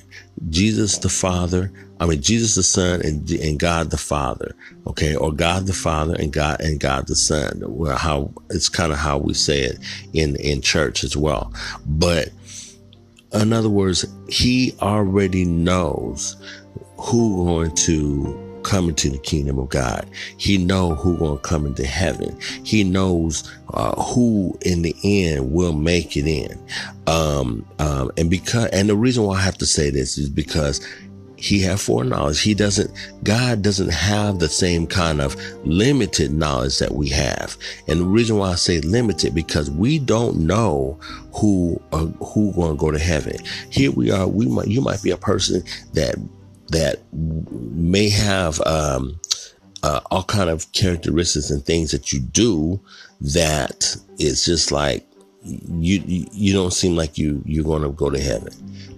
[0.50, 4.56] Jesus the Father, I mean, Jesus the Son and, and God the Father.
[4.88, 5.14] Okay.
[5.14, 7.62] Or God the Father and God and God the Son.
[7.64, 9.78] Well, how it's kind of how we say it
[10.12, 11.52] in, in church as well.
[11.86, 12.30] But
[13.32, 16.36] in other words, He already knows
[16.98, 20.08] who going to come into the kingdom of God.
[20.36, 22.38] He know who gonna come into heaven.
[22.64, 26.58] He knows uh, who in the end will make it in.
[27.06, 30.80] Um, um, and because and the reason why I have to say this is because
[31.42, 32.40] he have foreknowledge.
[32.40, 32.88] He doesn't,
[33.24, 35.34] God doesn't have the same kind of
[35.66, 37.56] limited knowledge that we have.
[37.88, 41.00] And the reason why I say limited, because we don't know
[41.34, 43.38] who, uh, who going to go to heaven.
[43.70, 44.28] Here we are.
[44.28, 46.14] We might, you might be a person that
[46.72, 49.20] that may have um,
[49.82, 52.80] uh, all kind of characteristics and things that you do
[53.20, 55.06] that it's just like
[55.44, 58.52] you you don't seem like you you're going to go to heaven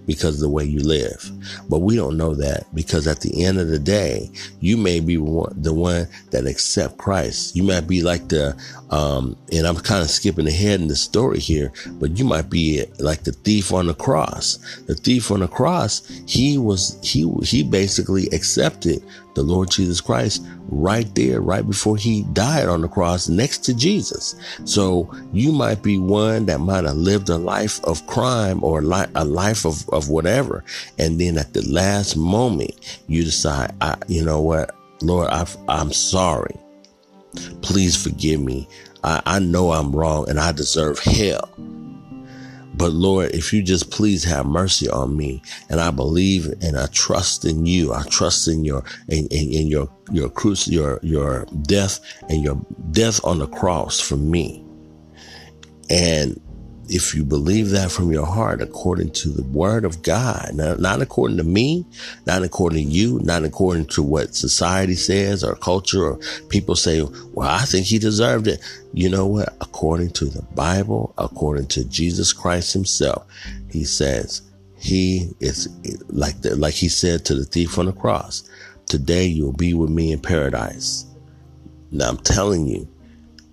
[0.05, 1.31] because of the way you live.
[1.69, 4.29] But we don't know that because at the end of the day,
[4.59, 7.55] you may be the one that accept Christ.
[7.55, 8.55] You might be like the,
[8.91, 12.85] um, and I'm kind of skipping ahead in the story here, but you might be
[12.99, 14.57] like the thief on the cross.
[14.87, 19.03] The thief on the cross, he was, he, he basically accepted
[19.35, 23.75] the Lord Jesus Christ right there, right before he died on the cross next to
[23.75, 24.35] Jesus.
[24.63, 29.23] So you might be one that might have lived a life of crime or a
[29.25, 30.63] life of, of whatever.
[30.97, 35.93] And then at the last moment, you decide, I, you know what, Lord, i am
[35.93, 36.55] sorry.
[37.61, 38.67] Please forgive me.
[39.03, 41.49] I, I know I'm wrong and I deserve hell.
[42.77, 46.87] But Lord, if you just please have mercy on me, and I believe and I
[46.87, 51.45] trust in you, I trust in your in, in, in your your cruci your your
[51.61, 52.59] death and your
[52.91, 54.63] death on the cross for me.
[55.89, 56.41] And
[56.89, 61.01] if you believe that from your heart, according to the word of God, not, not
[61.01, 61.85] according to me,
[62.25, 66.19] not according to you, not according to what society says or culture or
[66.49, 67.01] people say,
[67.33, 68.59] well, I think he deserved it.
[68.93, 69.55] You know what?
[69.61, 73.25] According to the Bible, according to Jesus Christ himself,
[73.69, 74.41] he says
[74.77, 75.67] he is
[76.09, 78.47] like the, like he said to the thief on the cross,
[78.87, 81.05] today you'll be with me in paradise.
[81.91, 82.87] Now I'm telling you,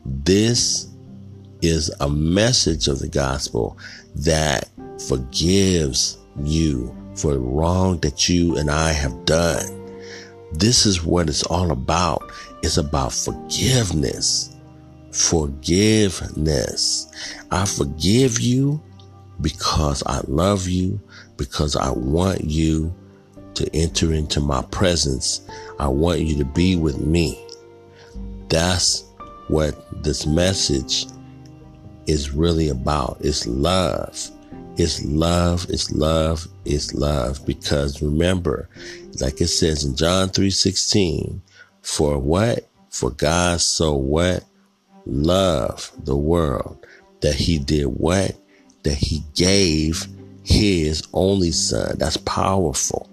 [0.04, 0.91] this
[1.62, 3.78] is a message of the gospel
[4.16, 4.68] that
[5.08, 9.78] forgives you for the wrong that you and I have done.
[10.52, 12.30] This is what it's all about.
[12.62, 14.56] It's about forgiveness.
[15.12, 17.06] Forgiveness.
[17.50, 18.82] I forgive you
[19.40, 21.00] because I love you,
[21.36, 22.94] because I want you
[23.54, 25.42] to enter into my presence.
[25.78, 27.44] I want you to be with me.
[28.48, 29.04] That's
[29.48, 31.06] what this message
[32.12, 33.16] is really about.
[33.20, 34.30] It's love.
[34.76, 37.44] It's love, it's love, it's love.
[37.44, 38.68] Because remember,
[39.20, 41.40] like it says in John 3:16,
[41.82, 42.68] for what?
[42.90, 44.44] For God so what?
[45.06, 46.86] Love the world
[47.20, 48.36] that he did what?
[48.82, 50.06] That he gave
[50.44, 51.96] his only son.
[51.98, 53.08] That's powerful.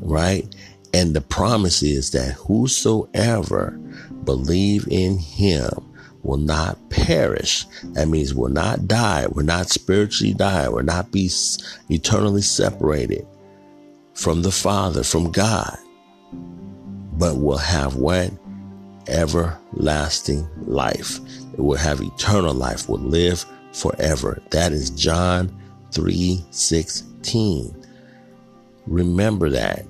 [0.00, 0.54] Right?
[0.94, 3.78] And the promise is that whosoever
[4.24, 5.91] believe in him
[6.22, 7.66] will not perish.
[7.92, 9.26] That means will not die.
[9.30, 10.68] We're not spiritually die.
[10.68, 11.30] We're not be
[11.88, 13.26] eternally separated
[14.14, 15.76] from the Father, from God,
[17.12, 18.30] but will have what?
[19.08, 21.18] Everlasting life.
[21.54, 24.40] It will have eternal life, will live forever.
[24.50, 25.52] That is John
[25.92, 27.86] 3 16.
[28.86, 29.86] Remember that.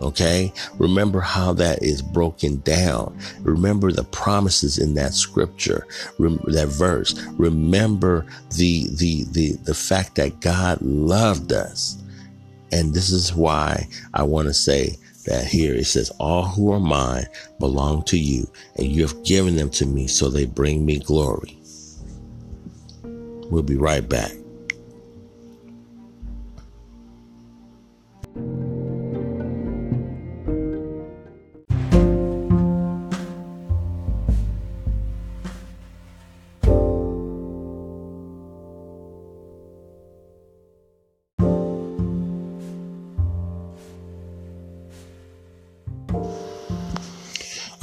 [0.00, 0.52] Okay.
[0.78, 3.18] Remember how that is broken down.
[3.40, 5.86] Remember the promises in that scripture,
[6.18, 7.14] rem- that verse.
[7.38, 12.02] Remember the, the, the, the fact that God loved us.
[12.72, 16.80] And this is why I want to say that here it says, all who are
[16.80, 17.26] mine
[17.58, 21.58] belong to you and you have given them to me so they bring me glory.
[23.02, 24.32] We'll be right back.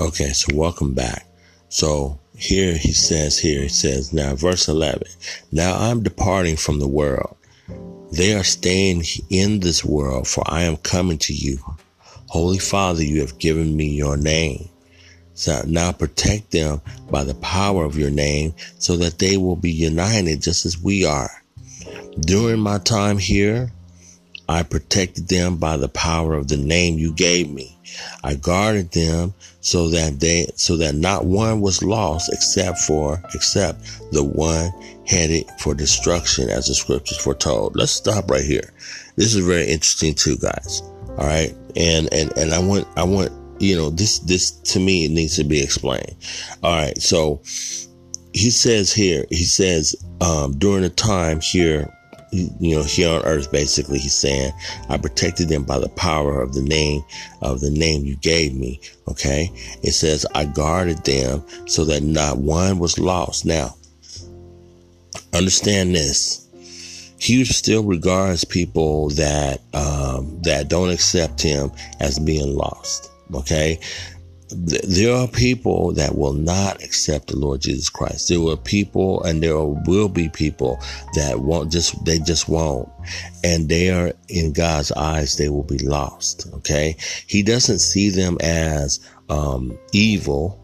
[0.04, 1.26] Okay, so welcome back.
[1.70, 5.04] So here he says, here he says, now verse 11,
[5.54, 7.38] now I'm departing from the world.
[8.12, 11.58] They are staying in this world, for I am coming to you.
[12.28, 14.68] Holy Father, you have given me your name.
[15.36, 19.72] So now protect them by the power of your name so that they will be
[19.72, 21.32] united just as we are.
[22.20, 23.72] During my time here,
[24.48, 27.78] I protected them by the power of the name you gave me.
[28.24, 33.82] I guarded them so that they, so that not one was lost except for, except
[34.12, 34.72] the one
[35.06, 37.76] headed for destruction as the scriptures foretold.
[37.76, 38.74] Let's stop right here.
[39.16, 40.82] This is very interesting too, guys.
[41.10, 41.56] All right.
[41.76, 45.36] And, and, and I want, I want, you know, this, this to me, it needs
[45.38, 46.16] to be explained.
[46.64, 47.00] All right.
[47.02, 47.42] So
[48.34, 51.94] he says here, he says, um, during the time here
[52.34, 54.52] you know, here on earth, basically, he's saying,
[54.90, 57.04] I protected them by the power of the name
[57.42, 58.82] of the name you gave me.
[59.08, 59.52] Okay.
[59.82, 63.46] It says, I guarded them so that not one was lost.
[63.46, 63.76] Now,
[65.34, 66.40] understand this.
[67.20, 73.12] He still regards people that, um, that don't accept him as being lost.
[73.34, 73.80] Okay
[74.56, 78.30] there are people that will not accept the Lord Jesus Christ.
[78.30, 80.80] There are people and there will be people
[81.16, 82.90] that won't just, they just won't.
[83.44, 86.48] And they are in God's eyes, they will be lost.
[86.56, 86.96] Okay.
[87.28, 90.63] He doesn't see them as, um, evil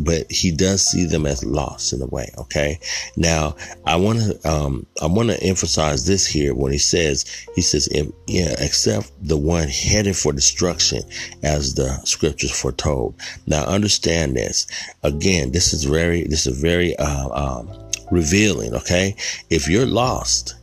[0.00, 2.30] but he does see them as lost in a way.
[2.38, 2.78] Okay.
[3.16, 7.62] Now I want to, um, I want to emphasize this here when he says, he
[7.62, 7.88] says,
[8.26, 11.02] yeah, except the one headed for destruction
[11.42, 13.14] as the scriptures foretold.
[13.46, 14.66] Now understand this
[15.02, 15.52] again.
[15.52, 17.70] This is very, this is very, uh, um,
[18.10, 18.74] revealing.
[18.74, 19.16] Okay.
[19.50, 20.54] If you're lost,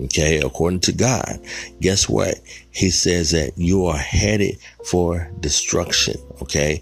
[0.00, 1.38] Okay, according to God,
[1.80, 2.40] guess what?
[2.70, 6.16] He says that you are headed for destruction.
[6.40, 6.80] Okay,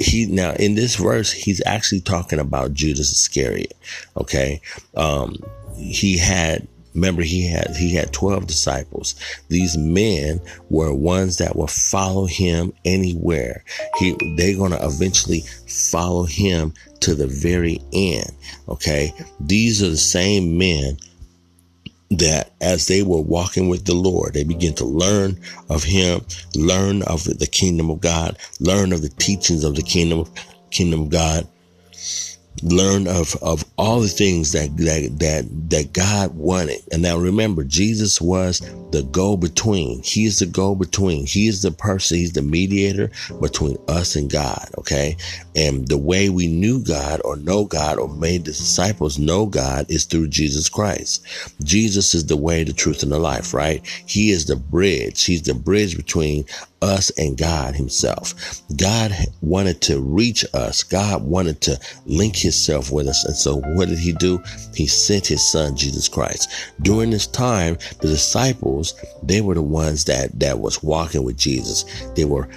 [0.00, 3.74] he now in this verse he's actually talking about Judas Iscariot.
[4.16, 4.60] Okay,
[4.96, 5.36] um,
[5.76, 9.14] he had remember he had he had 12 disciples
[9.48, 10.40] these men
[10.70, 13.62] were ones that will follow him anywhere
[13.98, 18.32] he they're going to eventually follow him to the very end
[18.70, 20.96] okay these are the same men
[22.10, 25.38] that as they were walking with the Lord, they began to learn
[25.68, 26.22] of Him,
[26.54, 30.26] learn of the kingdom of God, learn of the teachings of the kingdom,
[30.70, 31.48] kingdom of God,
[32.62, 36.80] learn of, of all the things that, that, that, that God wanted.
[36.92, 40.02] And now remember, Jesus was the go between.
[40.02, 41.26] He is the go between.
[41.26, 42.18] He is the person.
[42.18, 44.68] He's the mediator between us and God.
[44.78, 45.16] Okay.
[45.54, 49.86] And the way we knew God or know God or made the disciples know God
[49.88, 51.26] is through Jesus Christ.
[51.62, 53.84] Jesus is the way, the truth, and the life, right?
[54.06, 55.24] He is the bridge.
[55.24, 56.44] He's the bridge between
[56.82, 58.34] us and God himself.
[58.76, 60.82] God wanted to reach us.
[60.82, 63.24] God wanted to link himself with us.
[63.24, 64.42] And so what did he do?
[64.74, 66.50] He sent his son, Jesus Christ.
[66.82, 71.84] During this time, the disciples, they were the ones that, that was walking with Jesus.
[72.14, 72.48] They were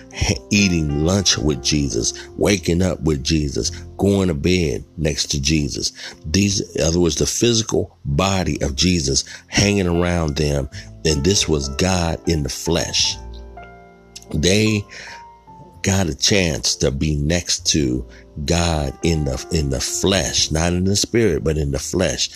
[0.51, 5.91] eating lunch with Jesus, waking up with Jesus, going to bed next to Jesus.
[6.25, 10.69] These, in other words, the physical body of Jesus hanging around them.
[11.05, 13.15] And this was God in the flesh
[14.33, 14.83] they
[15.81, 18.05] got a chance to be next to
[18.45, 22.29] God in the in the flesh, not in the spirit, but in the flesh,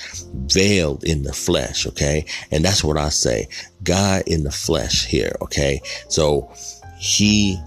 [0.48, 2.26] veiled in the flesh, okay?
[2.52, 3.48] And that's what I say.
[3.84, 5.82] God in the flesh here, okay?
[6.10, 6.52] So
[6.98, 7.60] he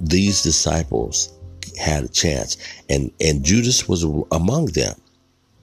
[0.00, 1.32] these disciples
[1.78, 2.56] had a chance
[2.88, 4.94] and and Judas was among them.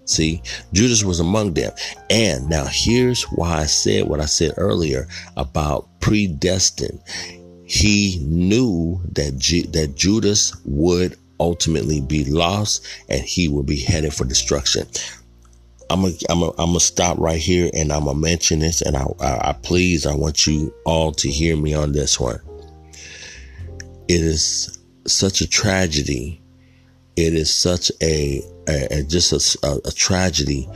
[0.08, 1.72] See, Judas was among them.
[2.12, 7.02] And now here's why I said what I said earlier about predestined
[7.66, 14.14] he knew that G- that Judas would ultimately be lost and he would be headed
[14.14, 14.88] for destruction.
[15.90, 18.96] I'm gonna I'm gonna I'm gonna stop right here and I'm gonna mention this and
[18.96, 22.40] I, I I please I want you all to hear me on this one.
[24.08, 26.42] It is such a tragedy.
[27.16, 29.32] It is such a, a, a just
[29.64, 30.70] a, a tragedy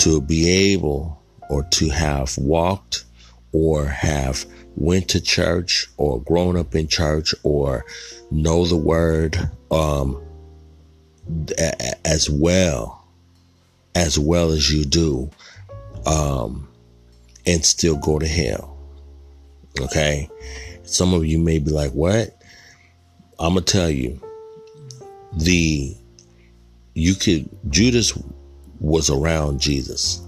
[0.00, 3.04] to be able or to have walked
[3.52, 4.44] or have
[4.76, 7.84] went to church or grown up in church or
[8.30, 9.36] know the word
[9.70, 10.20] um,
[12.04, 13.06] as well
[13.94, 15.30] as well as you do
[16.06, 16.68] um,
[17.46, 18.76] and still go to hell.
[19.80, 20.28] Okay?
[20.82, 22.36] Some of you may be like what?
[23.38, 24.20] I'm gonna tell you.
[25.36, 25.96] The
[26.94, 28.16] you could judas
[28.78, 30.23] was around jesus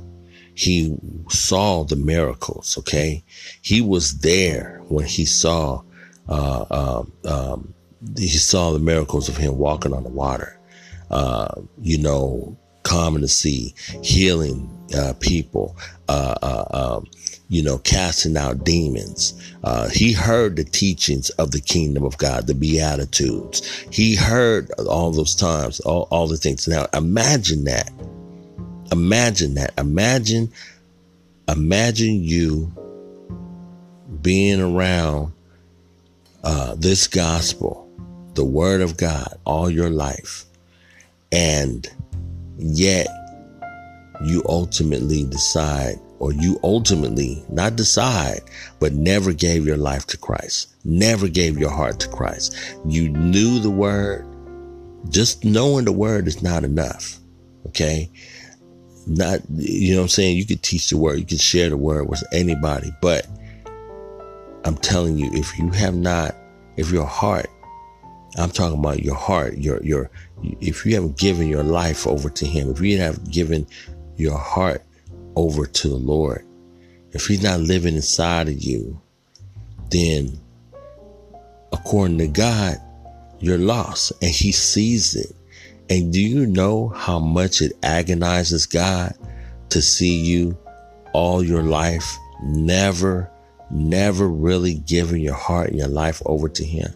[0.56, 0.96] he
[1.28, 2.78] saw the miracles.
[2.78, 3.22] Okay.
[3.60, 5.82] He was there when he saw,
[6.28, 7.74] uh, uh, um,
[8.16, 10.58] he saw the miracles of him walking on the water,
[11.10, 15.76] uh, you know, calming the sea, healing uh, people,
[16.08, 17.06] uh, uh um,
[17.48, 19.34] you know, casting out demons.
[19.62, 23.60] Uh, he heard the teachings of the kingdom of God, the Beatitudes.
[23.90, 26.66] He heard all those times, all, all the things.
[26.66, 27.90] Now imagine that.
[28.92, 29.72] Imagine that.
[29.78, 30.52] Imagine,
[31.48, 32.72] imagine you
[34.22, 35.32] being around
[36.44, 37.88] uh, this gospel,
[38.34, 40.44] the word of God, all your life.
[41.32, 41.88] And
[42.56, 43.08] yet
[44.24, 48.40] you ultimately decide or you ultimately not decide,
[48.78, 52.56] but never gave your life to Christ, never gave your heart to Christ.
[52.86, 54.26] You knew the word.
[55.10, 57.18] Just knowing the word is not enough.
[57.68, 58.10] Okay.
[59.06, 60.36] Not, you know what I'm saying?
[60.36, 63.26] You could teach the word, you can share the word with anybody, but
[64.64, 66.34] I'm telling you, if you have not,
[66.76, 67.46] if your heart,
[68.36, 70.10] I'm talking about your heart, your, your,
[70.60, 73.66] if you haven't given your life over to him, if you have given
[74.16, 74.82] your heart
[75.36, 76.44] over to the Lord,
[77.12, 79.00] if He's not living inside of you,
[79.90, 80.38] then
[81.72, 82.76] according to God,
[83.38, 85.34] you're lost and He sees it.
[85.88, 89.14] And do you know how much it agonizes God
[89.70, 90.56] to see you
[91.12, 93.30] all your life never,
[93.70, 96.92] never really giving your heart and your life over to Him?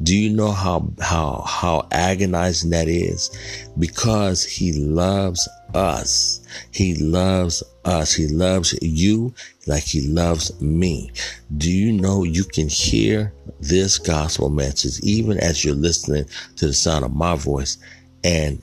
[0.00, 3.30] Do you know how, how, how agonizing that is?
[3.76, 6.40] Because he loves us.
[6.70, 8.14] He loves us.
[8.14, 9.34] He loves you
[9.66, 11.10] like he loves me.
[11.56, 16.26] Do you know you can hear this gospel message even as you're listening
[16.56, 17.76] to the sound of my voice?
[18.24, 18.62] And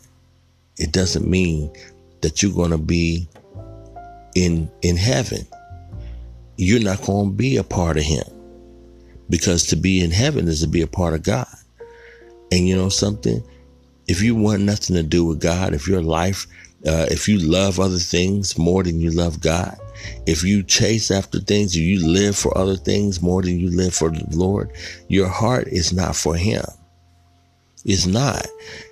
[0.78, 1.72] it doesn't mean
[2.22, 3.28] that you're going to be
[4.36, 5.46] in, in heaven.
[6.58, 8.24] You're not going to be a part of him
[9.30, 11.48] because to be in heaven is to be a part of God.
[12.52, 13.44] And you know something?
[14.08, 16.46] If you want nothing to do with God, if your life,
[16.86, 19.78] uh, if you love other things more than you love God,
[20.28, 23.94] if you chase after things, or you live for other things more than you live
[23.94, 24.72] for the Lord,
[25.08, 26.64] your heart is not for Him.
[27.84, 28.46] It's not.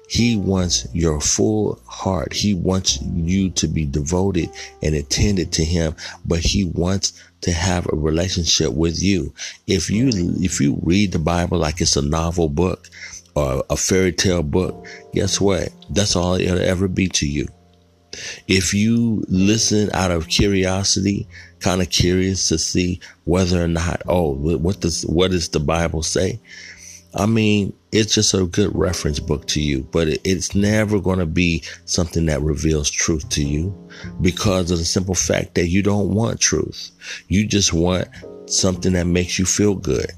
[0.07, 2.33] He wants your full heart.
[2.33, 4.49] He wants you to be devoted
[4.81, 5.95] and attended to him,
[6.25, 9.33] but he wants to have a relationship with you.
[9.65, 12.89] If you, if you read the Bible like it's a novel book
[13.35, 15.69] or a fairy tale book, guess what?
[15.89, 17.47] That's all it'll ever be to you.
[18.47, 21.27] If you listen out of curiosity,
[21.59, 26.03] kind of curious to see whether or not, oh, what does, what does the Bible
[26.03, 26.39] say?
[27.15, 31.27] I mean, it's just a good reference book to you, but it's never going to
[31.27, 33.71] be something that reveals truth to you
[34.19, 36.89] because of the simple fact that you don't want truth.
[37.27, 38.07] You just want
[38.47, 40.11] something that makes you feel good.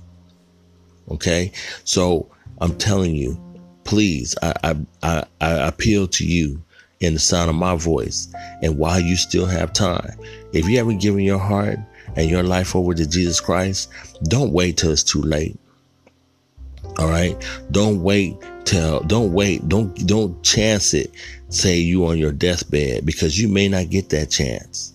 [1.11, 1.51] Okay.
[1.83, 3.37] So I'm telling you,
[3.83, 6.63] please, I, I, I, I appeal to you
[7.01, 8.33] in the sound of my voice.
[8.61, 10.17] And while you still have time,
[10.53, 11.77] if you haven't given your heart
[12.15, 13.89] and your life over to Jesus Christ,
[14.23, 15.59] don't wait till it's too late.
[16.97, 17.35] All right.
[17.71, 19.67] Don't wait till, don't wait.
[19.67, 21.11] Don't, don't chance it.
[21.49, 24.93] Say you on your deathbed because you may not get that chance.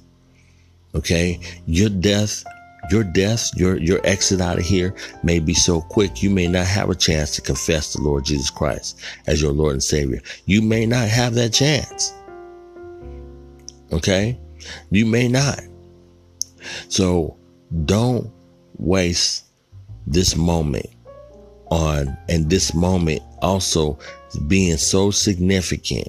[0.95, 1.39] Okay.
[1.67, 2.45] Your death,
[2.91, 6.23] your death, your, your exit out of here may be so quick.
[6.23, 9.75] You may not have a chance to confess the Lord Jesus Christ as your Lord
[9.75, 10.21] and Savior.
[10.47, 12.13] You may not have that chance.
[13.93, 14.39] Okay.
[14.91, 15.61] You may not.
[16.89, 17.37] So
[17.85, 18.31] don't
[18.79, 19.45] waste
[20.07, 20.87] this moment
[21.71, 23.99] on and this moment also
[24.47, 26.09] being so significant.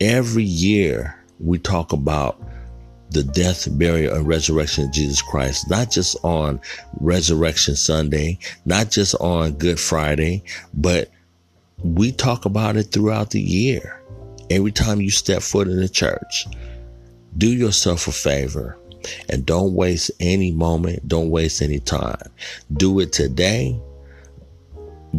[0.00, 2.40] Every year we talk about
[3.10, 6.60] the death, burial, and resurrection of Jesus Christ, not just on
[7.00, 10.42] Resurrection Sunday, not just on Good Friday,
[10.74, 11.10] but
[11.82, 14.02] we talk about it throughout the year.
[14.50, 16.46] Every time you step foot in the church,
[17.36, 18.76] do yourself a favor
[19.28, 21.06] and don't waste any moment.
[21.06, 22.30] Don't waste any time.
[22.72, 23.80] Do it today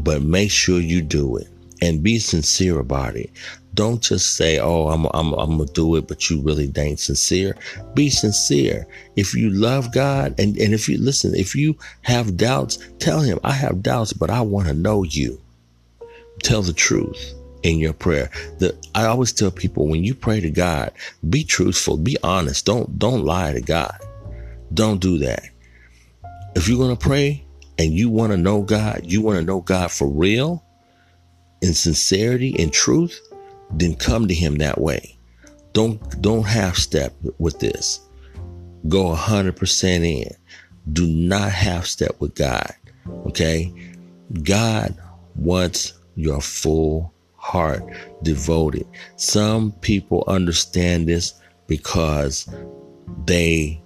[0.04, 1.48] but make sure you do it
[1.82, 3.30] and be sincere about it.
[3.74, 7.56] Don't just say, "Oh, I'm I'm I'm gonna do it," but you really ain't sincere.
[7.94, 8.88] Be sincere.
[9.16, 13.40] If you love God, and and if you listen, if you have doubts, tell Him,
[13.44, 15.40] "I have doubts, but I want to know You."
[16.42, 17.34] Tell the truth
[17.64, 18.30] in your prayer.
[18.60, 20.92] The, I always tell people when you pray to God,
[21.30, 22.66] be truthful, be honest.
[22.66, 23.98] Don't don't lie to God.
[24.74, 25.44] Don't do that.
[26.56, 27.44] If you're gonna pray,
[27.78, 30.64] and you want to know God, you want to know God for real,
[31.62, 33.20] in sincerity and truth,
[33.72, 35.18] then come to him that way.
[35.74, 38.00] Don't don't half step with this.
[38.88, 40.32] Go 100% in.
[40.94, 42.74] Do not half step with God.
[43.26, 43.74] Okay?
[44.44, 44.98] God
[45.36, 47.84] wants your full heart
[48.24, 48.88] devoted.
[49.18, 51.34] Some people understand this
[51.68, 52.48] because
[53.26, 53.82] they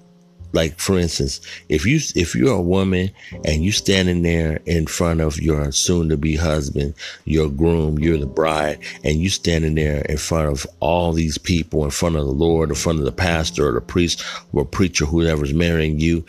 [0.53, 3.09] like for instance if you if you're a woman
[3.45, 6.93] and you're standing there in front of your soon to be husband
[7.25, 11.83] your groom you're the bride and you're standing there in front of all these people
[11.83, 14.23] in front of the lord in front of the pastor or the priest
[14.53, 16.23] or preacher whoever's marrying you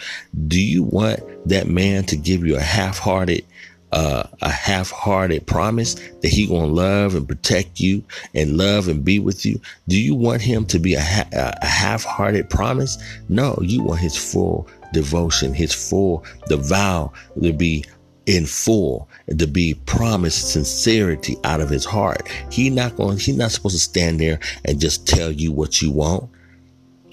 [0.46, 3.44] do you want that man to give you a half-hearted
[3.92, 8.02] uh, a half-hearted promise that he gonna love and protect you
[8.34, 9.60] and love and be with you?
[9.88, 12.98] Do you want him to be a, ha- a half-hearted promise?
[13.28, 17.84] No, you want his full devotion, his full the vow to be
[18.26, 22.28] in full to be promised sincerity out of his heart.
[22.50, 23.18] He not going.
[23.18, 26.30] He's not supposed to stand there and just tell you what you want.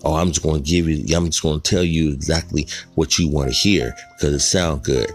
[0.03, 1.15] Oh, I'm just going to give you.
[1.15, 4.85] I'm just going to tell you exactly what you want to hear because it sounds
[4.85, 5.11] good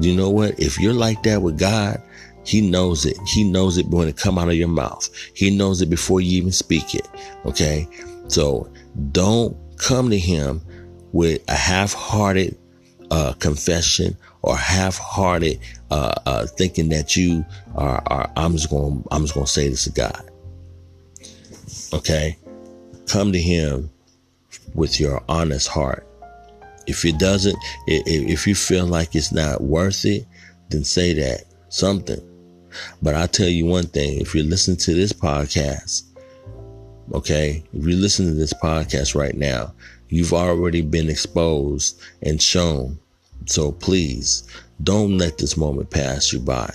[0.00, 0.58] you know what?
[0.58, 2.00] If you're like that with God,
[2.44, 3.16] he knows it.
[3.26, 5.08] He knows it when it come out of your mouth.
[5.34, 7.08] He knows it before you even speak it.
[7.46, 7.88] Okay.
[8.28, 8.70] So
[9.12, 10.60] don't come to him
[11.12, 12.58] with a half-hearted
[13.10, 15.58] uh, confession or half-hearted
[15.90, 17.44] uh, uh, thinking that you
[17.76, 20.30] are, are I'm just going I'm just going to say this to God.
[21.92, 22.36] Okay?
[23.06, 23.90] Come to him
[24.74, 26.06] with your honest heart
[26.86, 27.56] if it doesn't,
[27.86, 30.26] if you feel like it's not worth it,
[30.70, 32.20] then say that something.
[33.02, 36.02] But I'll tell you one thing if you listen to this podcast,
[37.12, 39.74] okay, if you listen to this podcast right now,
[40.08, 42.98] you've already been exposed and shown.
[43.46, 44.44] So please
[44.82, 46.72] don't let this moment pass you by.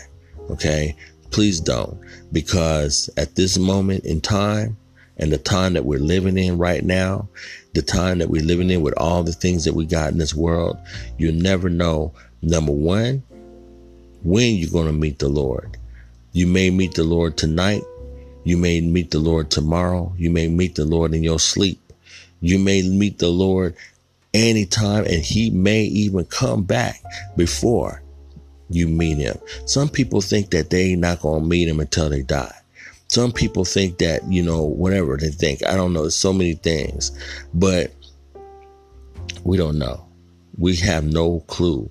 [0.49, 0.95] Okay.
[1.31, 1.99] Please don't.
[2.31, 4.77] Because at this moment in time
[5.17, 7.27] and the time that we're living in right now,
[7.73, 10.33] the time that we're living in with all the things that we got in this
[10.33, 10.77] world,
[11.17, 13.23] you never know, number one,
[14.23, 15.77] when you're going to meet the Lord.
[16.31, 17.83] You may meet the Lord tonight.
[18.43, 20.13] You may meet the Lord tomorrow.
[20.17, 21.79] You may meet the Lord in your sleep.
[22.41, 23.75] You may meet the Lord
[24.33, 27.01] anytime and he may even come back
[27.35, 28.01] before
[28.69, 29.37] you meet him.
[29.65, 32.55] Some people think that they not going to meet him until they die.
[33.09, 35.65] Some people think that, you know, whatever they think.
[35.65, 36.01] I don't know.
[36.01, 37.11] There's so many things,
[37.53, 37.91] but
[39.43, 40.05] we don't know.
[40.57, 41.89] We have no clue.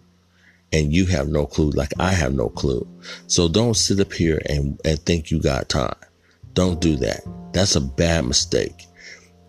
[0.72, 2.86] And you have no clue, like I have no clue.
[3.26, 5.94] So don't sit up here and, and think you got time.
[6.52, 7.22] Don't do that.
[7.52, 8.86] That's a bad mistake.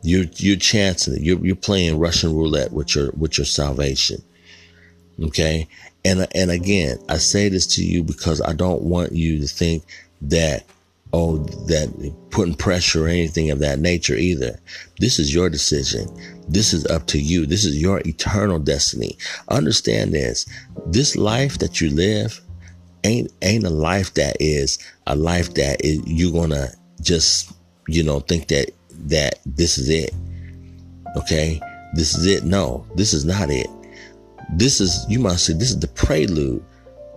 [0.02, 1.22] You're you're chancing it.
[1.22, 4.24] You're you're playing Russian roulette with your with your salvation.
[5.22, 5.68] Okay?
[6.06, 9.84] And and again, I say this to you because I don't want you to think
[10.22, 10.64] that
[11.14, 11.38] oh,
[11.68, 14.60] that putting pressure or anything of that nature either.
[15.00, 16.08] This is your decision.
[16.48, 17.46] This is up to you.
[17.46, 19.18] This is your eternal destiny.
[19.50, 20.46] Understand this.
[20.88, 22.40] This life that you live
[23.04, 27.52] ain't, ain't a life that is a life that is, you're to just,
[27.88, 28.72] you know, think that,
[29.08, 30.14] that this is it.
[31.16, 31.60] Okay.
[31.94, 32.44] This is it.
[32.44, 33.68] No, this is not it.
[34.54, 36.64] This is, you must say, this is the prelude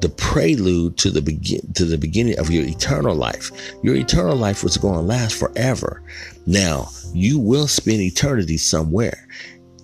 [0.03, 3.53] the prelude to the begin to the beginning of your eternal life.
[3.84, 6.03] Your eternal life was going to last forever.
[6.44, 9.28] Now, you will spend eternity somewhere.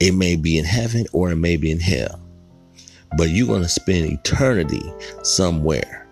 [0.01, 2.21] It may be in heaven or it may be in hell.
[3.17, 4.83] But you're going to spend eternity
[5.23, 6.07] somewhere.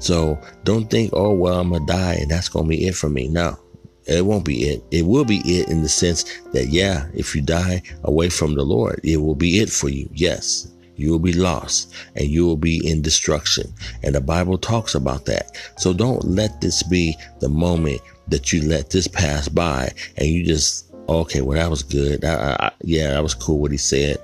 [0.00, 2.96] So don't think, oh, well, I'm going to die and that's going to be it
[2.96, 3.28] for me.
[3.28, 3.56] No,
[4.04, 4.82] it won't be it.
[4.90, 8.64] It will be it in the sense that, yeah, if you die away from the
[8.64, 10.10] Lord, it will be it for you.
[10.12, 13.72] Yes you will be lost and you will be in destruction.
[14.02, 15.56] And the Bible talks about that.
[15.76, 20.44] So don't let this be the moment that you let this pass by and you
[20.44, 22.24] just, okay, well, that was good.
[22.24, 24.18] I, I, yeah, that was cool what he said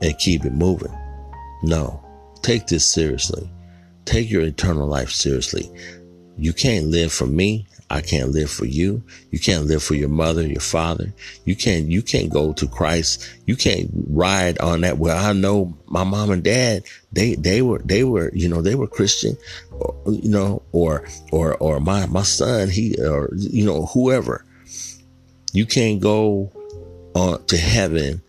[0.00, 0.92] and keep it moving.
[1.62, 2.04] No,
[2.42, 3.50] take this seriously.
[4.04, 5.70] Take your eternal life seriously.
[6.36, 7.66] You can't live for me.
[7.90, 9.02] I can't live for you.
[9.30, 11.12] You can't live for your mother, your father.
[11.44, 13.30] You can't, you can't go to Christ.
[13.46, 14.98] You can't ride on that.
[14.98, 18.74] Well, I know my mom and dad, they, they were, they were, you know, they
[18.74, 19.36] were Christian,
[20.06, 24.44] you know, or, or, or my, my son, he, or, you know, whoever.
[25.52, 26.50] You can't go
[27.14, 28.22] on to heaven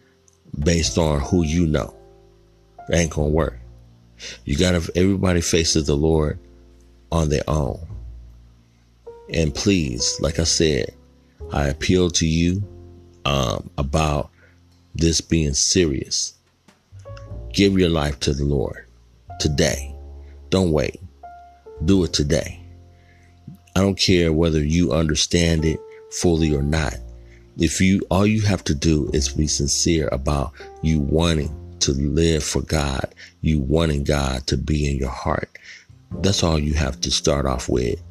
[0.60, 1.96] based on who you know.
[2.90, 3.58] It ain't gonna work.
[4.44, 6.40] You gotta, everybody faces the Lord
[7.12, 7.80] on their own.
[9.34, 10.96] And please, like I said,
[11.52, 12.64] I appeal to you
[13.26, 14.30] um, about
[14.94, 16.34] this being serious.
[17.54, 18.86] Give your life to the Lord
[19.40, 19.96] today.
[20.50, 21.02] Don't wait.
[21.86, 22.62] Do it today.
[23.76, 25.80] I don't care whether you understand it
[26.12, 26.96] fully or not.
[27.58, 32.44] If you, all you have to do is be sincere about you wanting to live
[32.44, 35.50] for God, you wanting God to be in your heart.
[36.22, 38.02] That's all you have to start off with.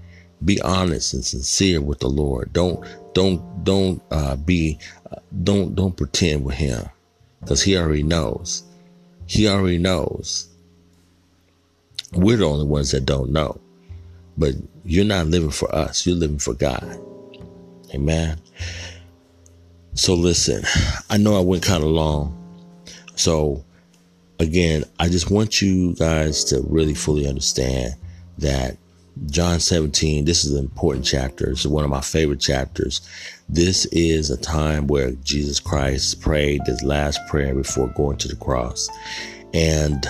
[0.42, 2.52] Be honest and sincere with the Lord.
[2.52, 4.78] Don't don't don't uh, be
[5.42, 6.88] don't don't pretend with Him,
[7.40, 8.62] because He already knows.
[9.26, 10.48] He already knows.
[12.12, 13.60] We're the only ones that don't know.
[14.36, 14.54] But
[14.84, 16.06] you're not living for us.
[16.06, 17.00] You're living for God.
[17.94, 18.40] Amen.
[19.94, 20.64] So listen,
[21.08, 22.36] I know I went kind of long.
[23.14, 23.64] So
[24.38, 27.94] again, I just want you guys to really fully understand
[28.38, 28.76] that
[29.26, 31.50] John 17, this is an important chapter.
[31.50, 33.00] It's one of my favorite chapters.
[33.48, 38.36] This is a time where Jesus Christ prayed his last prayer before going to the
[38.36, 38.88] cross.
[39.52, 40.04] And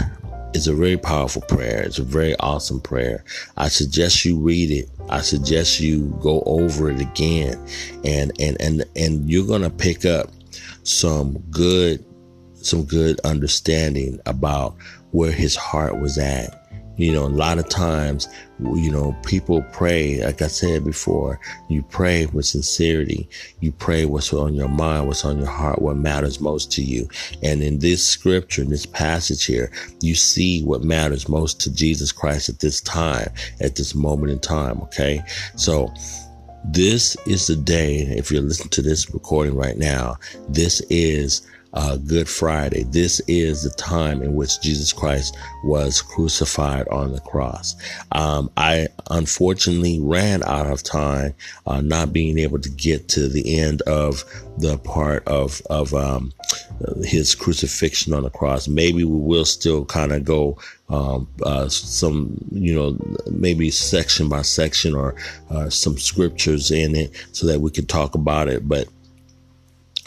[0.54, 1.82] it's a very powerful prayer.
[1.82, 3.24] It's a very awesome prayer.
[3.56, 4.88] I suggest you read it.
[5.10, 7.62] I suggest you go over it again
[8.04, 10.30] and and and and you're going to pick up
[10.84, 12.04] some good
[12.54, 14.76] some good understanding about
[15.10, 16.63] where his heart was at
[16.96, 18.28] you know, a lot of times,
[18.60, 23.28] you know, people pray, like I said before, you pray with sincerity.
[23.60, 27.08] You pray what's on your mind, what's on your heart, what matters most to you.
[27.42, 32.12] And in this scripture, in this passage here, you see what matters most to Jesus
[32.12, 33.30] Christ at this time,
[33.60, 34.80] at this moment in time.
[34.82, 35.22] Okay.
[35.56, 35.92] So,
[36.66, 40.16] this is the day, if you're listening to this recording right now,
[40.48, 42.84] this is uh, Good Friday.
[42.84, 47.76] This is the time in which Jesus Christ was crucified on the cross.
[48.12, 51.34] Um, I unfortunately ran out of time,
[51.66, 54.24] uh, not being able to get to the end of
[54.56, 56.32] the part of of um,
[57.02, 58.68] his crucifixion on the cross.
[58.68, 60.58] Maybe we will still kind of go
[60.88, 62.98] um, uh, some, you know,
[63.30, 65.14] maybe section by section or
[65.50, 68.68] uh, some scriptures in it so that we could talk about it.
[68.68, 68.88] But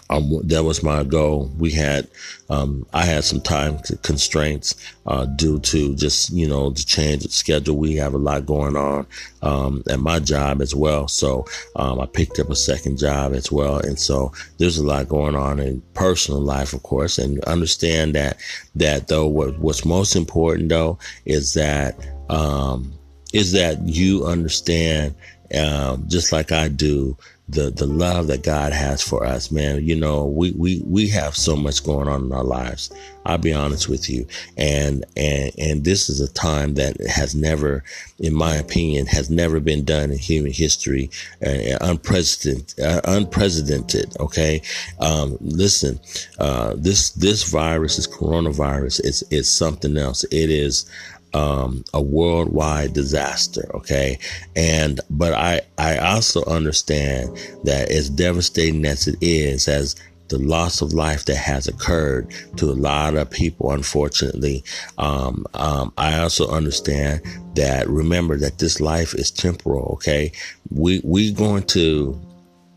[0.09, 1.51] um, that was my goal.
[1.57, 2.07] We had,
[2.49, 7.31] um, I had some time constraints, uh, due to just, you know, the change of
[7.31, 7.75] schedule.
[7.77, 9.05] We have a lot going on,
[9.41, 11.07] um, at my job as well.
[11.07, 11.45] So,
[11.75, 13.79] um, I picked up a second job as well.
[13.79, 18.37] And so there's a lot going on in personal life, of course, and understand that,
[18.75, 21.95] that though what, what's most important though is that,
[22.29, 22.93] um,
[23.33, 25.15] is that you understand,
[25.53, 27.17] um, just like I do,
[27.49, 29.83] the the love that God has for us, man.
[29.83, 32.91] You know, we we we have so much going on in our lives.
[33.25, 34.27] I'll be honest with you,
[34.57, 37.83] and and and this is a time that has never,
[38.19, 41.09] in my opinion, has never been done in human history,
[41.45, 44.15] uh, unprecedented, uh, unprecedented.
[44.19, 44.61] Okay,
[44.99, 45.99] um, listen,
[46.39, 50.25] uh, this this virus, this coronavirus, is is something else.
[50.25, 50.89] It is
[51.33, 53.69] um, a worldwide disaster.
[53.75, 54.19] Okay.
[54.55, 59.95] And, but I, I also understand that as devastating as it is, as
[60.29, 64.63] the loss of life that has occurred to a lot of people, unfortunately.
[64.97, 67.21] Um, um, I also understand
[67.55, 69.93] that remember that this life is temporal.
[69.93, 70.31] Okay.
[70.69, 72.19] We, we going to,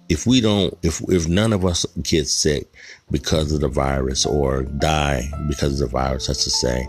[0.08, 2.72] if we don't, if, if none of us get sick
[3.10, 6.88] because of the virus or die because of the virus, that's to say,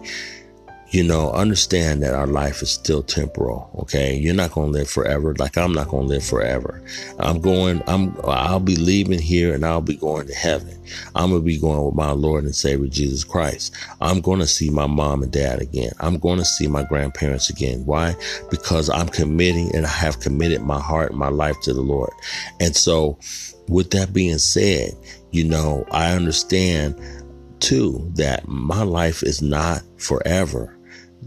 [0.92, 3.70] you know, understand that our life is still temporal.
[3.80, 4.14] Okay.
[4.16, 5.34] You're not going to live forever.
[5.39, 6.84] Like I'm not going to live forever.
[7.18, 10.78] I'm going, I'm, I'll be leaving here and I'll be going to heaven.
[11.16, 13.74] I'm going to be going with my Lord and Savior Jesus Christ.
[14.02, 15.94] I'm going to see my mom and dad again.
[16.02, 17.86] I'm going to see my grandparents again.
[17.86, 18.14] Why?
[18.50, 22.12] Because I'm committing and I have committed my heart and my life to the Lord.
[22.60, 23.18] And so
[23.70, 24.92] with that being said,
[25.32, 27.00] you know, I understand
[27.62, 30.78] too that my life is not forever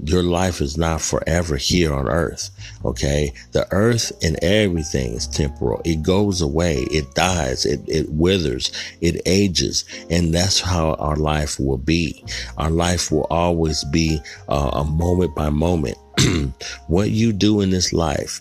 [0.02, 2.50] your life is not forever here on earth.
[2.84, 3.32] Okay.
[3.52, 5.80] The earth and everything is temporal.
[5.84, 6.86] It goes away.
[6.90, 7.64] It dies.
[7.64, 8.72] It, it withers.
[9.00, 9.84] It ages.
[10.10, 12.24] And that's how our life will be.
[12.58, 15.96] Our life will always be uh, a moment by moment.
[16.86, 18.40] what you do in this life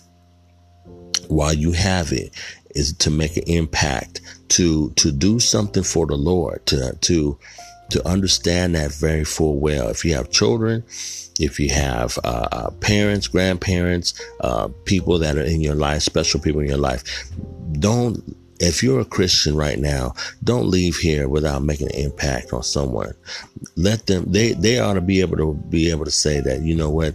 [1.28, 2.34] while you have it
[2.74, 7.38] is to make an impact, to, to do something for the Lord, to, to,
[7.94, 9.88] to understand that very full well.
[9.88, 10.82] If you have children,
[11.38, 16.40] if you have uh, uh, parents, grandparents, uh, people that are in your life, special
[16.40, 17.04] people in your life,
[17.78, 18.36] don't.
[18.60, 23.12] If you're a Christian right now, don't leave here without making an impact on someone.
[23.76, 24.24] Let them.
[24.26, 27.14] They they ought to be able to be able to say that you know what,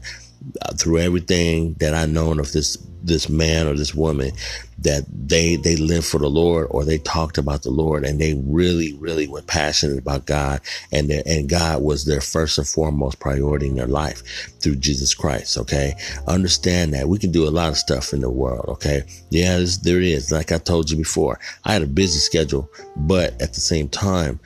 [0.78, 4.32] through everything that I've known of this this man or this woman
[4.80, 8.34] that they they lived for the Lord or they talked about the Lord and they
[8.46, 13.20] really really were passionate about God and their, and God was their first and foremost
[13.20, 14.24] priority in their life
[14.62, 15.58] through Jesus Christ.
[15.58, 15.96] Okay,
[16.28, 18.66] understand that we can do a lot of stuff in the world.
[18.70, 20.32] Okay, yeah, there is.
[20.32, 24.40] Like I told you before, I had a busy schedule, but at the same time.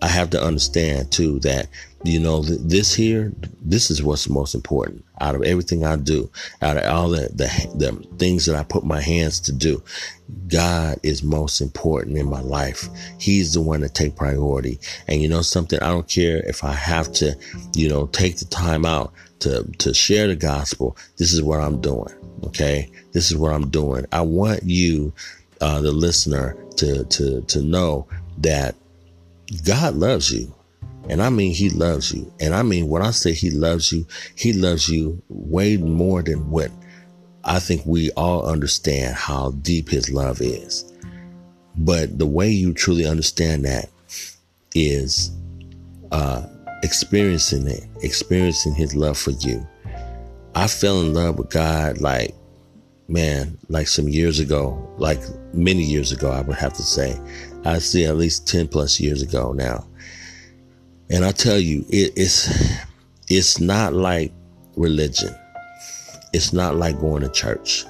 [0.00, 1.66] I have to understand too that
[2.04, 6.30] you know this here, this is what's most important out of everything I do,
[6.62, 9.82] out of all the, the the things that I put my hands to do.
[10.46, 12.88] God is most important in my life.
[13.18, 14.78] He's the one to take priority.
[15.08, 17.36] And you know something, I don't care if I have to,
[17.74, 20.96] you know, take the time out to to share the gospel.
[21.16, 22.14] This is what I'm doing.
[22.44, 24.06] Okay, this is what I'm doing.
[24.12, 25.12] I want you,
[25.60, 28.06] uh, the listener, to to to know
[28.38, 28.76] that
[29.64, 30.54] God loves you.
[31.08, 32.32] And I mean, he loves you.
[32.40, 36.50] And I mean, when I say he loves you, he loves you way more than
[36.50, 36.70] what
[37.44, 40.92] I think we all understand how deep his love is.
[41.76, 43.88] But the way you truly understand that
[44.74, 45.30] is
[46.12, 46.46] uh,
[46.82, 49.66] experiencing it, experiencing his love for you.
[50.54, 52.34] I fell in love with God like,
[53.08, 55.20] man, like some years ago, like
[55.54, 57.18] many years ago, I would have to say.
[57.64, 59.87] I see at least 10 plus years ago now.
[61.10, 62.50] And I tell you, it, it's,
[63.28, 64.32] it's not like
[64.76, 65.34] religion.
[66.32, 67.84] It's not like going to church.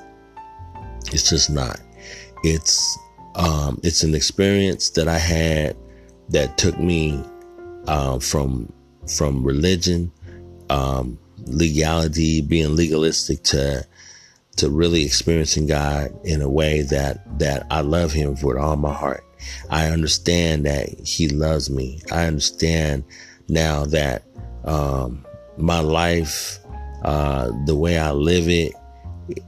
[1.12, 1.80] It's just not.
[2.44, 2.98] It's,
[3.34, 5.76] um, it's an experience that I had
[6.28, 7.22] that took me,
[7.88, 8.72] uh, from,
[9.16, 10.12] from religion,
[10.70, 13.84] um, legality, being legalistic to,
[14.56, 18.92] to really experiencing God in a way that, that I love him with all my
[18.92, 19.24] heart.
[19.70, 22.00] I understand that he loves me.
[22.10, 23.04] I understand
[23.48, 24.24] now that
[24.64, 25.24] um,
[25.56, 26.58] my life,
[27.02, 28.72] uh, the way I live it,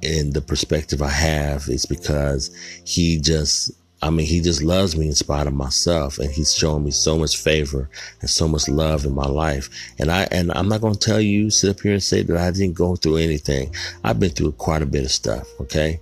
[0.03, 2.51] and the perspective I have is because
[2.85, 3.73] he just,
[4.03, 7.19] I mean, he just loves me in spite of myself, and he's shown me so
[7.19, 7.89] much favor
[8.21, 9.71] and so much love in my life.
[9.99, 12.37] And I, and I'm not going to tell you, sit up here and say that
[12.37, 13.75] I didn't go through anything.
[14.05, 15.49] I've been through quite a bit of stuff.
[15.61, 16.01] Okay.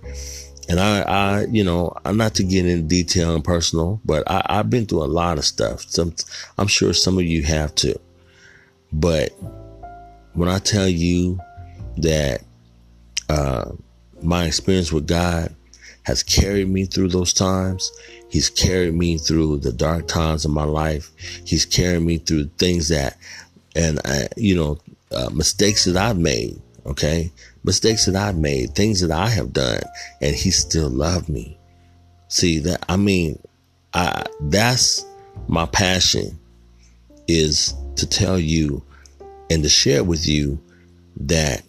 [0.69, 4.45] And I, I, you know, I'm not to get in detail and personal, but I,
[4.45, 5.81] I've been through a lot of stuff.
[5.81, 6.13] Some,
[6.59, 7.99] I'm sure some of you have too.
[8.93, 9.31] But
[10.33, 11.39] when I tell you
[11.97, 12.43] that
[13.29, 13.71] uh,
[14.21, 15.55] my experience with God
[16.03, 17.91] has carried me through those times,
[18.29, 21.11] He's carried me through the dark times of my life.
[21.45, 23.17] He's carried me through things that,
[23.75, 24.77] and I, you know,
[25.11, 26.61] uh, mistakes that I've made.
[26.85, 27.31] Okay,
[27.63, 29.81] mistakes that I've made, things that I have done,
[30.21, 31.57] and he still loved me.
[32.27, 32.85] See that?
[32.87, 33.39] I mean,
[33.93, 35.05] I, that's
[35.47, 36.39] my passion
[37.27, 38.83] is to tell you
[39.49, 40.59] and to share with you
[41.17, 41.63] that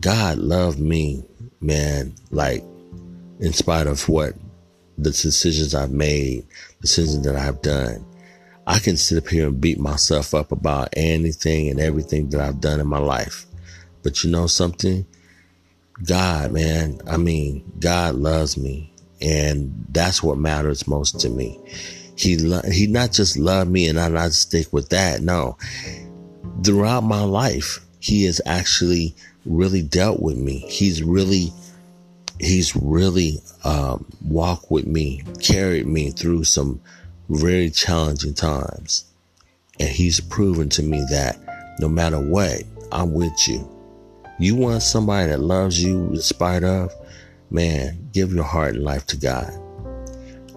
[0.00, 1.24] God loved me,
[1.60, 2.64] man, like
[3.40, 4.34] in spite of what
[4.96, 6.46] the decisions I've made,
[6.80, 8.04] the decisions that I've done.
[8.66, 12.60] I can sit up here and beat myself up about anything and everything that I've
[12.60, 13.46] done in my life.
[14.02, 15.06] But you know something?
[16.04, 18.92] God, man, I mean, God loves me.
[19.20, 21.60] And that's what matters most to me.
[22.16, 25.20] He, lo- he not just loved me and I not stick with that.
[25.20, 25.58] No,
[26.64, 30.58] throughout my life, he has actually really dealt with me.
[30.68, 31.52] He's really,
[32.38, 36.80] he's really, um, walked with me, carried me through some
[37.28, 39.04] very challenging times.
[39.78, 41.38] And he's proven to me that
[41.78, 43.68] no matter what, I'm with you.
[44.40, 46.94] You want somebody that loves you in spite of,
[47.50, 49.52] man, give your heart and life to God.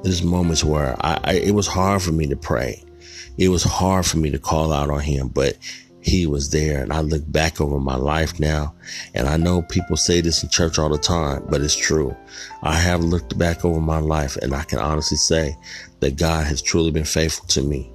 [0.03, 2.81] There's moments where I, I, it was hard for me to pray.
[3.37, 5.57] It was hard for me to call out on him, but
[5.99, 6.81] he was there.
[6.81, 8.73] And I look back over my life now,
[9.13, 12.15] and I know people say this in church all the time, but it's true.
[12.61, 15.57] I have looked back over my life, and I can honestly say
[15.99, 17.92] that God has truly been faithful to me.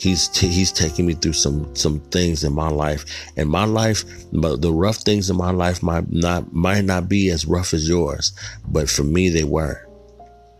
[0.00, 3.04] He's t- he's taking me through some some things in my life,
[3.36, 7.28] and my life, but the rough things in my life might not might not be
[7.28, 8.32] as rough as yours,
[8.66, 9.86] but for me they were.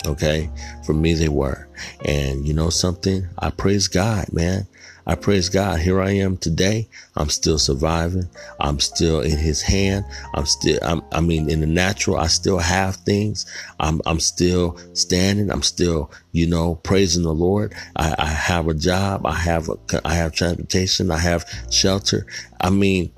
[0.07, 0.51] Okay,
[0.85, 1.69] for me they were,
[2.05, 4.67] and you know something, I praise God, man.
[5.11, 5.81] I praise God.
[5.81, 6.89] Here I am today.
[7.17, 8.29] I'm still surviving.
[8.61, 10.05] I'm still in his hand.
[10.35, 13.45] I'm still, I'm, I mean, in the natural, I still have things.
[13.81, 15.51] I'm, I'm still standing.
[15.51, 17.75] I'm still, you know, praising the Lord.
[17.97, 19.27] I, I have a job.
[19.27, 21.11] I have, a, I have transportation.
[21.11, 22.25] I have shelter.
[22.61, 23.11] I mean,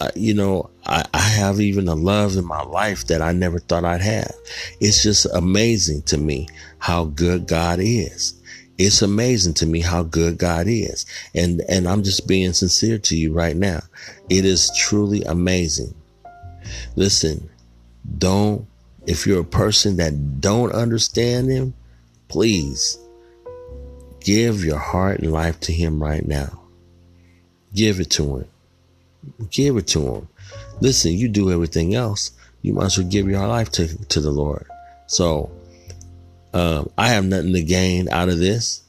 [0.00, 3.58] uh, you know, I, I, have even a love in my life that I never
[3.58, 4.32] thought I'd have.
[4.80, 8.40] It's just amazing to me how good God is
[8.78, 11.06] it's amazing to me how good God is.
[11.34, 13.80] And, and I'm just being sincere to you right now.
[14.28, 15.94] It is truly amazing.
[16.94, 17.48] Listen,
[18.18, 18.66] don't,
[19.06, 21.74] if you're a person that don't understand him,
[22.28, 22.98] please
[24.20, 26.60] give your heart and life to him right now.
[27.74, 28.48] Give it to him.
[29.50, 30.28] Give it to him.
[30.80, 32.32] Listen, you do everything else.
[32.62, 34.66] You well give your life to, to the Lord.
[35.06, 35.50] So
[36.56, 38.82] um, I have nothing to gain out of this,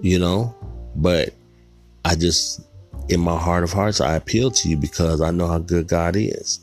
[0.00, 0.54] you know,
[0.94, 1.34] But
[2.06, 2.62] I just,
[3.10, 6.16] in my heart of hearts, I appeal to you because I know how good God
[6.16, 6.58] is.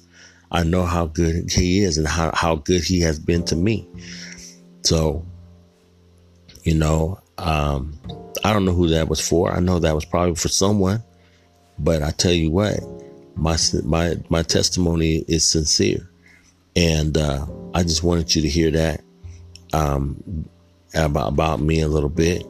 [0.51, 3.87] I know how good He is and how, how good He has been to me.
[4.81, 5.23] So,
[6.63, 7.99] you know, um,
[8.43, 9.51] I don't know who that was for.
[9.51, 11.03] I know that was probably for someone,
[11.77, 12.79] but I tell you what,
[13.35, 16.09] my my my testimony is sincere,
[16.75, 19.01] and uh, I just wanted you to hear that
[19.73, 20.47] um,
[20.93, 22.45] about about me a little bit.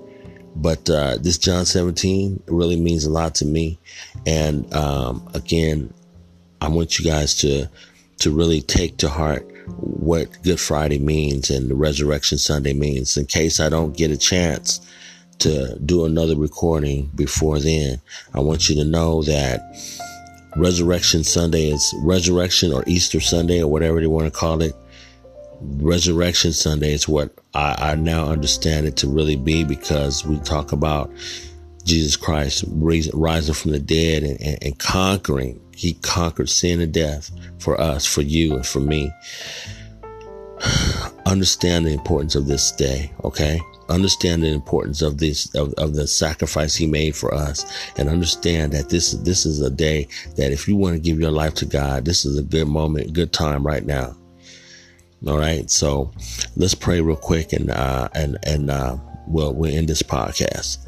[0.56, 3.80] But uh, this John 17 really means a lot to me,
[4.28, 5.92] and um, again,
[6.62, 7.68] I want you guys to
[8.20, 13.18] to really take to heart what Good Friday means and the Resurrection Sunday means.
[13.18, 14.80] In case I don't get a chance
[15.40, 18.00] to do another recording before then,
[18.34, 19.62] I want you to know that
[20.56, 24.76] Resurrection Sunday is Resurrection or Easter Sunday or whatever they want to call it.
[25.64, 30.72] Resurrection Sunday is what I, I now understand it to really be because we talk
[30.72, 31.12] about
[31.84, 35.60] Jesus Christ rising from the dead and, and, and conquering.
[35.76, 39.12] He conquered sin and death for us, for you, and for me.
[41.26, 43.60] Understand the importance of this day, okay?
[43.90, 47.66] Understand the importance of this of, of the sacrifice he made for us,
[47.98, 50.08] and understand that this this is a day
[50.38, 53.12] that if you want to give your life to God, this is a good moment,
[53.12, 54.16] good time right now.
[55.26, 56.12] All right, so
[56.58, 60.80] let's pray real quick, and uh, and and uh, we'll we'll end this podcast.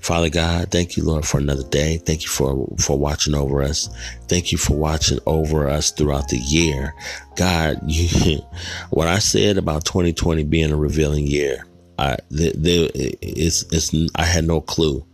[0.00, 1.98] Father God, thank you, Lord, for another day.
[1.98, 3.88] Thank you for, for watching over us.
[4.26, 6.94] Thank you for watching over us throughout the year.
[7.36, 8.38] God, you,
[8.90, 11.64] what I said about 2020 being a revealing year,
[11.96, 12.90] I, the,
[13.22, 15.06] it's, it's, I had no clue.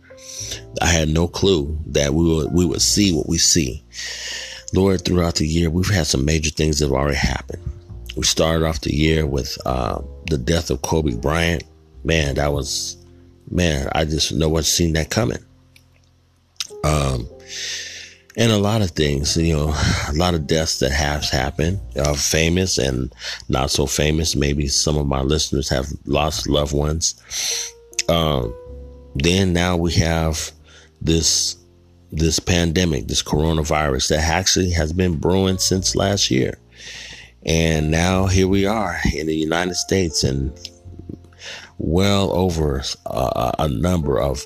[0.81, 3.83] I had no clue that we would, we would see what we see.
[4.73, 7.61] Lord, throughout the year, we've had some major things that have already happened.
[8.15, 11.63] We started off the year with, uh, the death of Kobe Bryant.
[12.03, 12.97] Man, that was,
[13.49, 15.43] man, I just no one's seen that coming.
[16.83, 17.27] Um,
[18.37, 19.69] and a lot of things, you know,
[20.09, 23.13] a lot of deaths that have happened, uh, famous and
[23.49, 24.35] not so famous.
[24.35, 27.21] Maybe some of my listeners have lost loved ones.
[28.09, 28.53] Um,
[29.15, 30.51] then now we have
[31.01, 31.57] this
[32.11, 36.57] this pandemic, this coronavirus that actually has been brewing since last year.
[37.45, 40.51] And now here we are in the United States and
[41.77, 44.43] well over uh, a number of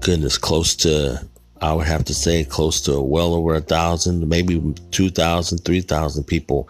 [0.00, 1.26] goodness, close to,
[1.60, 6.68] I would have to say, close to well over a thousand, maybe 2,000, 3,000 people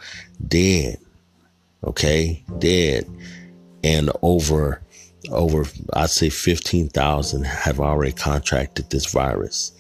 [0.49, 0.99] dead.
[1.85, 3.07] Okay, dead.
[3.85, 4.83] And over,
[5.31, 9.73] over, I'd say 15,000 have already contracted this virus.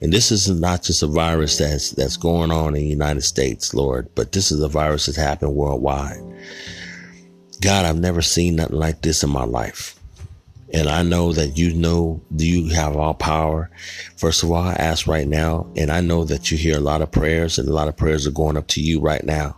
[0.00, 3.72] And this is not just a virus that's, that's going on in the United States,
[3.72, 6.20] Lord, but this is a virus that's happened worldwide.
[7.62, 9.98] God, I've never seen nothing like this in my life.
[10.72, 13.70] And I know that you know you have all power.
[14.16, 17.02] First of all, I ask right now, and I know that you hear a lot
[17.02, 19.56] of prayers and a lot of prayers are going up to you right now.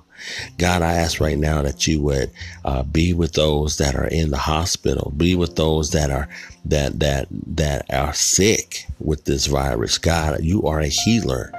[0.58, 2.30] God, I ask right now that you would
[2.64, 6.28] uh, be with those that are in the hospital, be with those that are
[6.64, 9.96] that that that are sick with this virus.
[9.98, 11.52] God, you are a healer.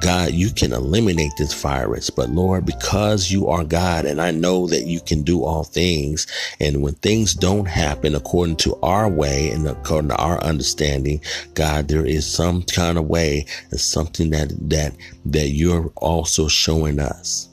[0.00, 2.10] God, you can eliminate this virus.
[2.10, 6.26] But Lord, because you are God, and I know that you can do all things,
[6.60, 11.20] and when things don't happen according to our way and according to our understanding,
[11.54, 14.94] God, there is some kind of way and something that that
[15.26, 17.47] that you're also showing us.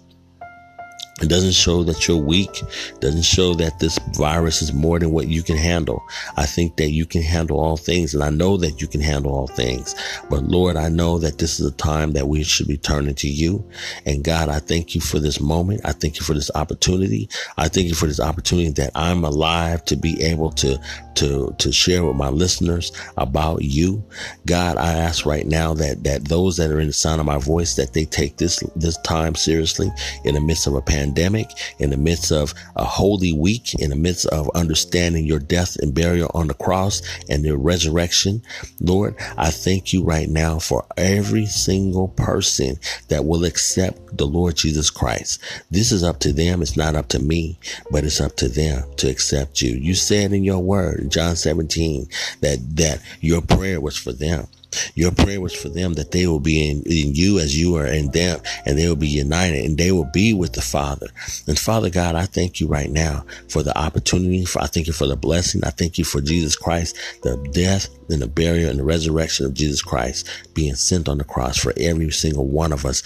[1.22, 2.61] It doesn't show that you're weak.
[2.61, 6.03] It doesn't show that this virus is more than what you can handle.
[6.36, 9.32] I think that you can handle all things and I know that you can handle
[9.32, 9.95] all things.
[10.30, 13.30] But Lord, I know that this is a time that we should be turning to
[13.30, 13.66] you.
[14.05, 15.80] And God, I thank you for this moment.
[15.86, 17.30] I thank you for this opportunity.
[17.55, 20.78] I thank you for this opportunity that I'm alive to be able to
[21.16, 24.03] to to share with my listeners about you.
[24.45, 27.38] God, I ask right now that that those that are in the sound of my
[27.38, 29.89] voice that they take this this time seriously
[30.26, 33.91] in the midst of a pandemic pandemic, in the midst of a holy week, in
[33.91, 38.41] the midst of understanding your death and burial on the cross and your resurrection.
[38.80, 42.78] Lord, I thank you right now for every single person
[43.10, 45.39] that will accept the Lord Jesus Christ.
[45.70, 46.62] This is up to them.
[46.62, 47.60] It's not up to me,
[47.91, 49.76] but it's up to them to accept you.
[49.76, 52.08] You said in your word, John 17,
[52.41, 54.47] that, that your prayer was for them.
[54.95, 57.86] Your prayer was for them that they will be in, in you as you are
[57.86, 61.07] in them and they will be united and they will be with the Father.
[61.47, 64.45] And Father God, I thank you right now for the opportunity.
[64.45, 65.63] For, I thank you for the blessing.
[65.63, 69.53] I thank you for Jesus Christ, the death and the burial and the resurrection of
[69.53, 73.03] Jesus Christ being sent on the cross for every single one of us.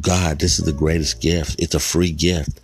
[0.00, 1.56] God, this is the greatest gift.
[1.58, 2.60] It's a free gift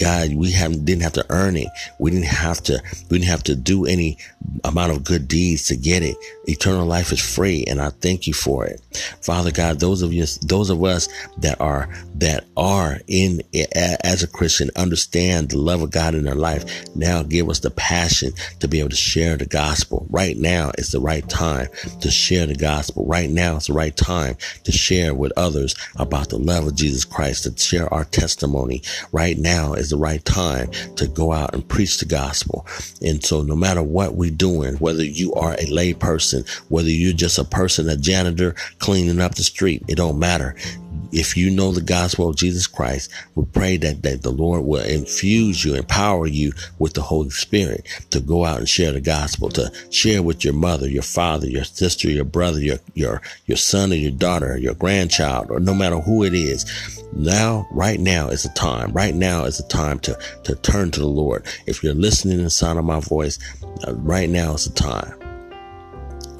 [0.00, 1.68] God, we haven't didn't have to earn it.
[1.98, 2.80] We didn't have to
[3.10, 4.18] we didn't have to do any
[4.64, 6.16] amount of good deeds to get it.
[6.46, 8.80] Eternal life is free, and I thank you for it.
[9.22, 13.42] Father God, those of you those of us that are that are in
[13.74, 16.64] as a Christian understand the love of God in their life.
[16.94, 20.06] Now give us the passion to be able to share the gospel.
[20.10, 21.68] Right now is the right time
[22.00, 23.04] to share the gospel.
[23.06, 27.04] Right now is the right time to share with others about the love of Jesus
[27.04, 28.82] Christ, to share our testimony.
[29.12, 32.66] Right now is the right time to go out and preach the gospel.
[33.02, 37.12] And so no matter what we're doing, whether you are a lay person, whether you're
[37.12, 40.56] just a person, a janitor cleaning up the street, it don't matter
[41.14, 44.84] if you know the gospel of Jesus Christ, we pray that, that the Lord will
[44.84, 49.48] infuse you, empower you with the Holy Spirit to go out and share the gospel,
[49.50, 53.92] to share with your mother, your father, your sister, your brother, your, your, your son
[53.92, 56.66] or your daughter, your grandchild, or no matter who it is.
[57.12, 58.92] Now, right now is the time.
[58.92, 61.46] Right now is the time to, to turn to the Lord.
[61.66, 63.38] If you're listening to the sound of my voice,
[63.86, 65.23] uh, right now is the time.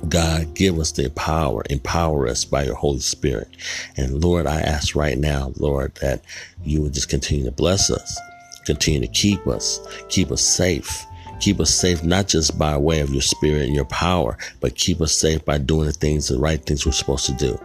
[0.05, 3.49] God, give us the power, empower us by your Holy Spirit.
[3.97, 6.23] And Lord, I ask right now, Lord, that
[6.65, 8.19] you would just continue to bless us,
[8.65, 11.05] continue to keep us, keep us safe.
[11.41, 15.01] Keep us safe, not just by way of your spirit and your power, but keep
[15.01, 17.59] us safe by doing the things, the right things we're supposed to do.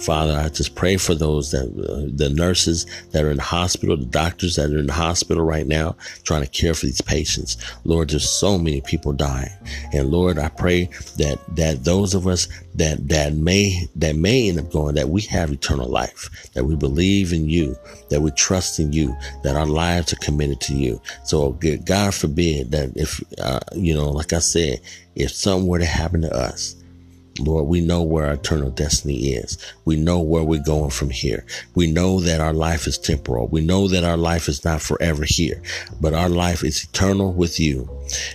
[0.00, 3.96] Father, I just pray for those that uh, the nurses that are in the hospital,
[3.96, 7.56] the doctors that are in the hospital right now, trying to care for these patients.
[7.84, 9.50] Lord, there's so many people dying,
[9.92, 10.84] and Lord, I pray
[11.16, 12.46] that that those of us
[12.78, 16.76] that that may that may end up going, that we have eternal life, that we
[16.76, 17.76] believe in you,
[18.10, 21.00] that we trust in you, that our lives are committed to you.
[21.24, 21.52] So,
[21.84, 24.80] God forbid that if uh, you know, like I said,
[25.14, 26.76] if something were to happen to us
[27.40, 29.58] Lord, we know where our eternal destiny is.
[29.84, 31.44] We know where we're going from here.
[31.74, 33.48] We know that our life is temporal.
[33.48, 35.62] We know that our life is not forever here,
[36.00, 37.88] but our life is eternal with you.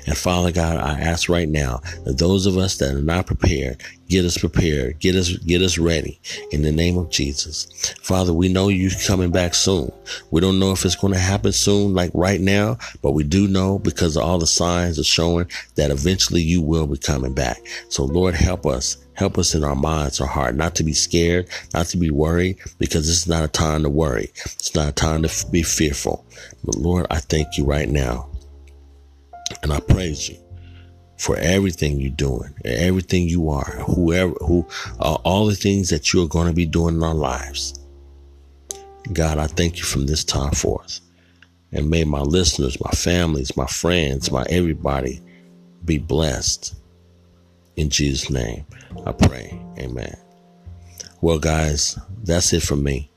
[0.06, 3.82] And Father God, I ask right now that those of us that are not prepared,
[4.08, 6.20] get us prepared, get us, get us ready
[6.52, 7.66] in the name of Jesus.
[8.02, 9.92] Father, we know you're coming back soon.
[10.32, 13.48] We don't know if it's going to happen soon, like right now, but we do
[13.48, 17.58] know because all the signs are showing that eventually you will be coming back.
[17.90, 18.98] So Lord, help us.
[19.16, 22.58] Help us in our minds, our heart, not to be scared, not to be worried,
[22.80, 24.32] because this is not a time to worry.
[24.44, 26.26] It's not a time to be fearful.
[26.64, 28.33] But Lord, I thank you right now
[29.62, 30.38] and I praise you
[31.18, 34.68] for everything you're doing, everything you are, whoever, who,
[35.00, 37.80] uh, all the things that you're going to be doing in our lives.
[39.12, 41.00] God, I thank you from this time forth.
[41.72, 45.22] And may my listeners, my families, my friends, my everybody
[45.86, 46.76] be blessed.
[47.76, 48.66] In Jesus' name,
[49.06, 49.60] I pray.
[49.80, 50.16] Amen.
[51.22, 53.10] Well, guys, that's it from me.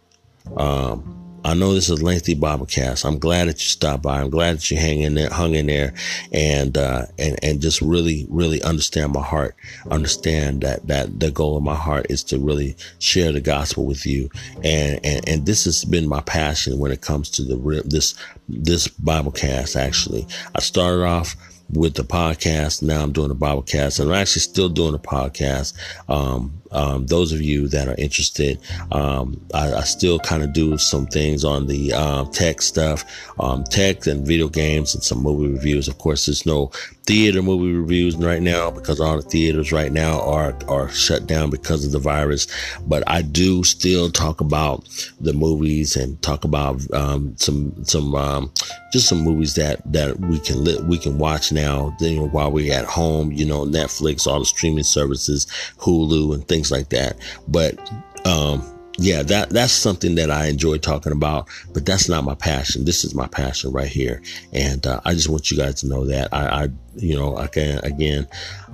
[0.57, 3.05] Um, I know this is a lengthy Biblecast.
[3.05, 4.21] I'm glad that you stopped by.
[4.21, 5.95] I'm glad that you hang in there, hung in there,
[6.33, 9.55] and uh, and and just really, really understand my heart.
[9.89, 14.05] Understand that that the goal of my heart is to really share the gospel with
[14.05, 14.29] you,
[14.65, 18.17] and and and this has been my passion when it comes to the this
[18.49, 19.81] this Biblecast.
[19.81, 21.37] Actually, I started off
[21.73, 22.83] with the podcast.
[22.83, 25.75] Now I'm doing a Biblecast, and I'm actually still doing a podcast.
[26.09, 28.59] Um, um, those of you that are interested,
[28.93, 33.05] um, I, I, still kind of do some things on the uh, tech stuff,
[33.41, 35.89] um, tech and video games, and some movie reviews.
[35.89, 36.71] Of course, there's no
[37.07, 41.51] theater movie reviews right now because all the theaters right now are are shut down
[41.51, 42.47] because of the virus.
[42.87, 44.89] But I do still talk about
[45.21, 48.53] the movies and talk about um, some some um,
[48.93, 51.97] just some movies that that we can li- we can watch now.
[52.01, 55.47] Know, while we're at home, you know, Netflix, all the streaming services,
[55.79, 57.17] Hulu, and things like that.
[57.49, 57.79] But
[58.25, 62.85] um, yeah, that that's something that I enjoy talking about, but that's not my passion.
[62.85, 64.23] This is my passion right here,
[64.53, 67.81] and uh, I just want you guys to know that I, I you know, again,
[67.85, 68.27] again,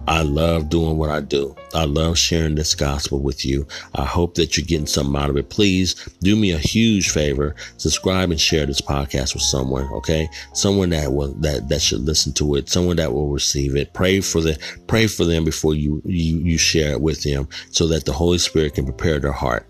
[0.08, 1.54] I love doing what I do.
[1.74, 3.66] I love sharing this gospel with you.
[3.94, 5.50] I hope that you're getting something out of it.
[5.50, 10.28] Please do me a huge favor, subscribe and share this podcast with someone, okay?
[10.54, 13.92] Someone that will that that should listen to it, someone that will receive it.
[13.92, 17.86] Pray for the pray for them before you you you share it with them so
[17.88, 19.68] that the Holy Spirit can prepare their heart.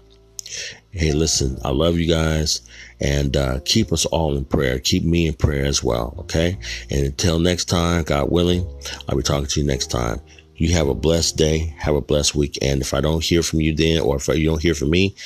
[0.90, 2.60] Hey, listen, I love you guys
[3.00, 4.78] and uh, keep us all in prayer.
[4.78, 6.14] Keep me in prayer as well.
[6.18, 6.58] Okay.
[6.90, 8.68] And until next time, God willing,
[9.08, 10.20] I'll be talking to you next time.
[10.56, 11.74] You have a blessed day.
[11.78, 12.58] Have a blessed week.
[12.62, 15.16] And if I don't hear from you then, or if you don't hear from me,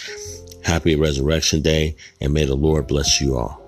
[0.62, 3.66] happy resurrection day and may the Lord bless you all.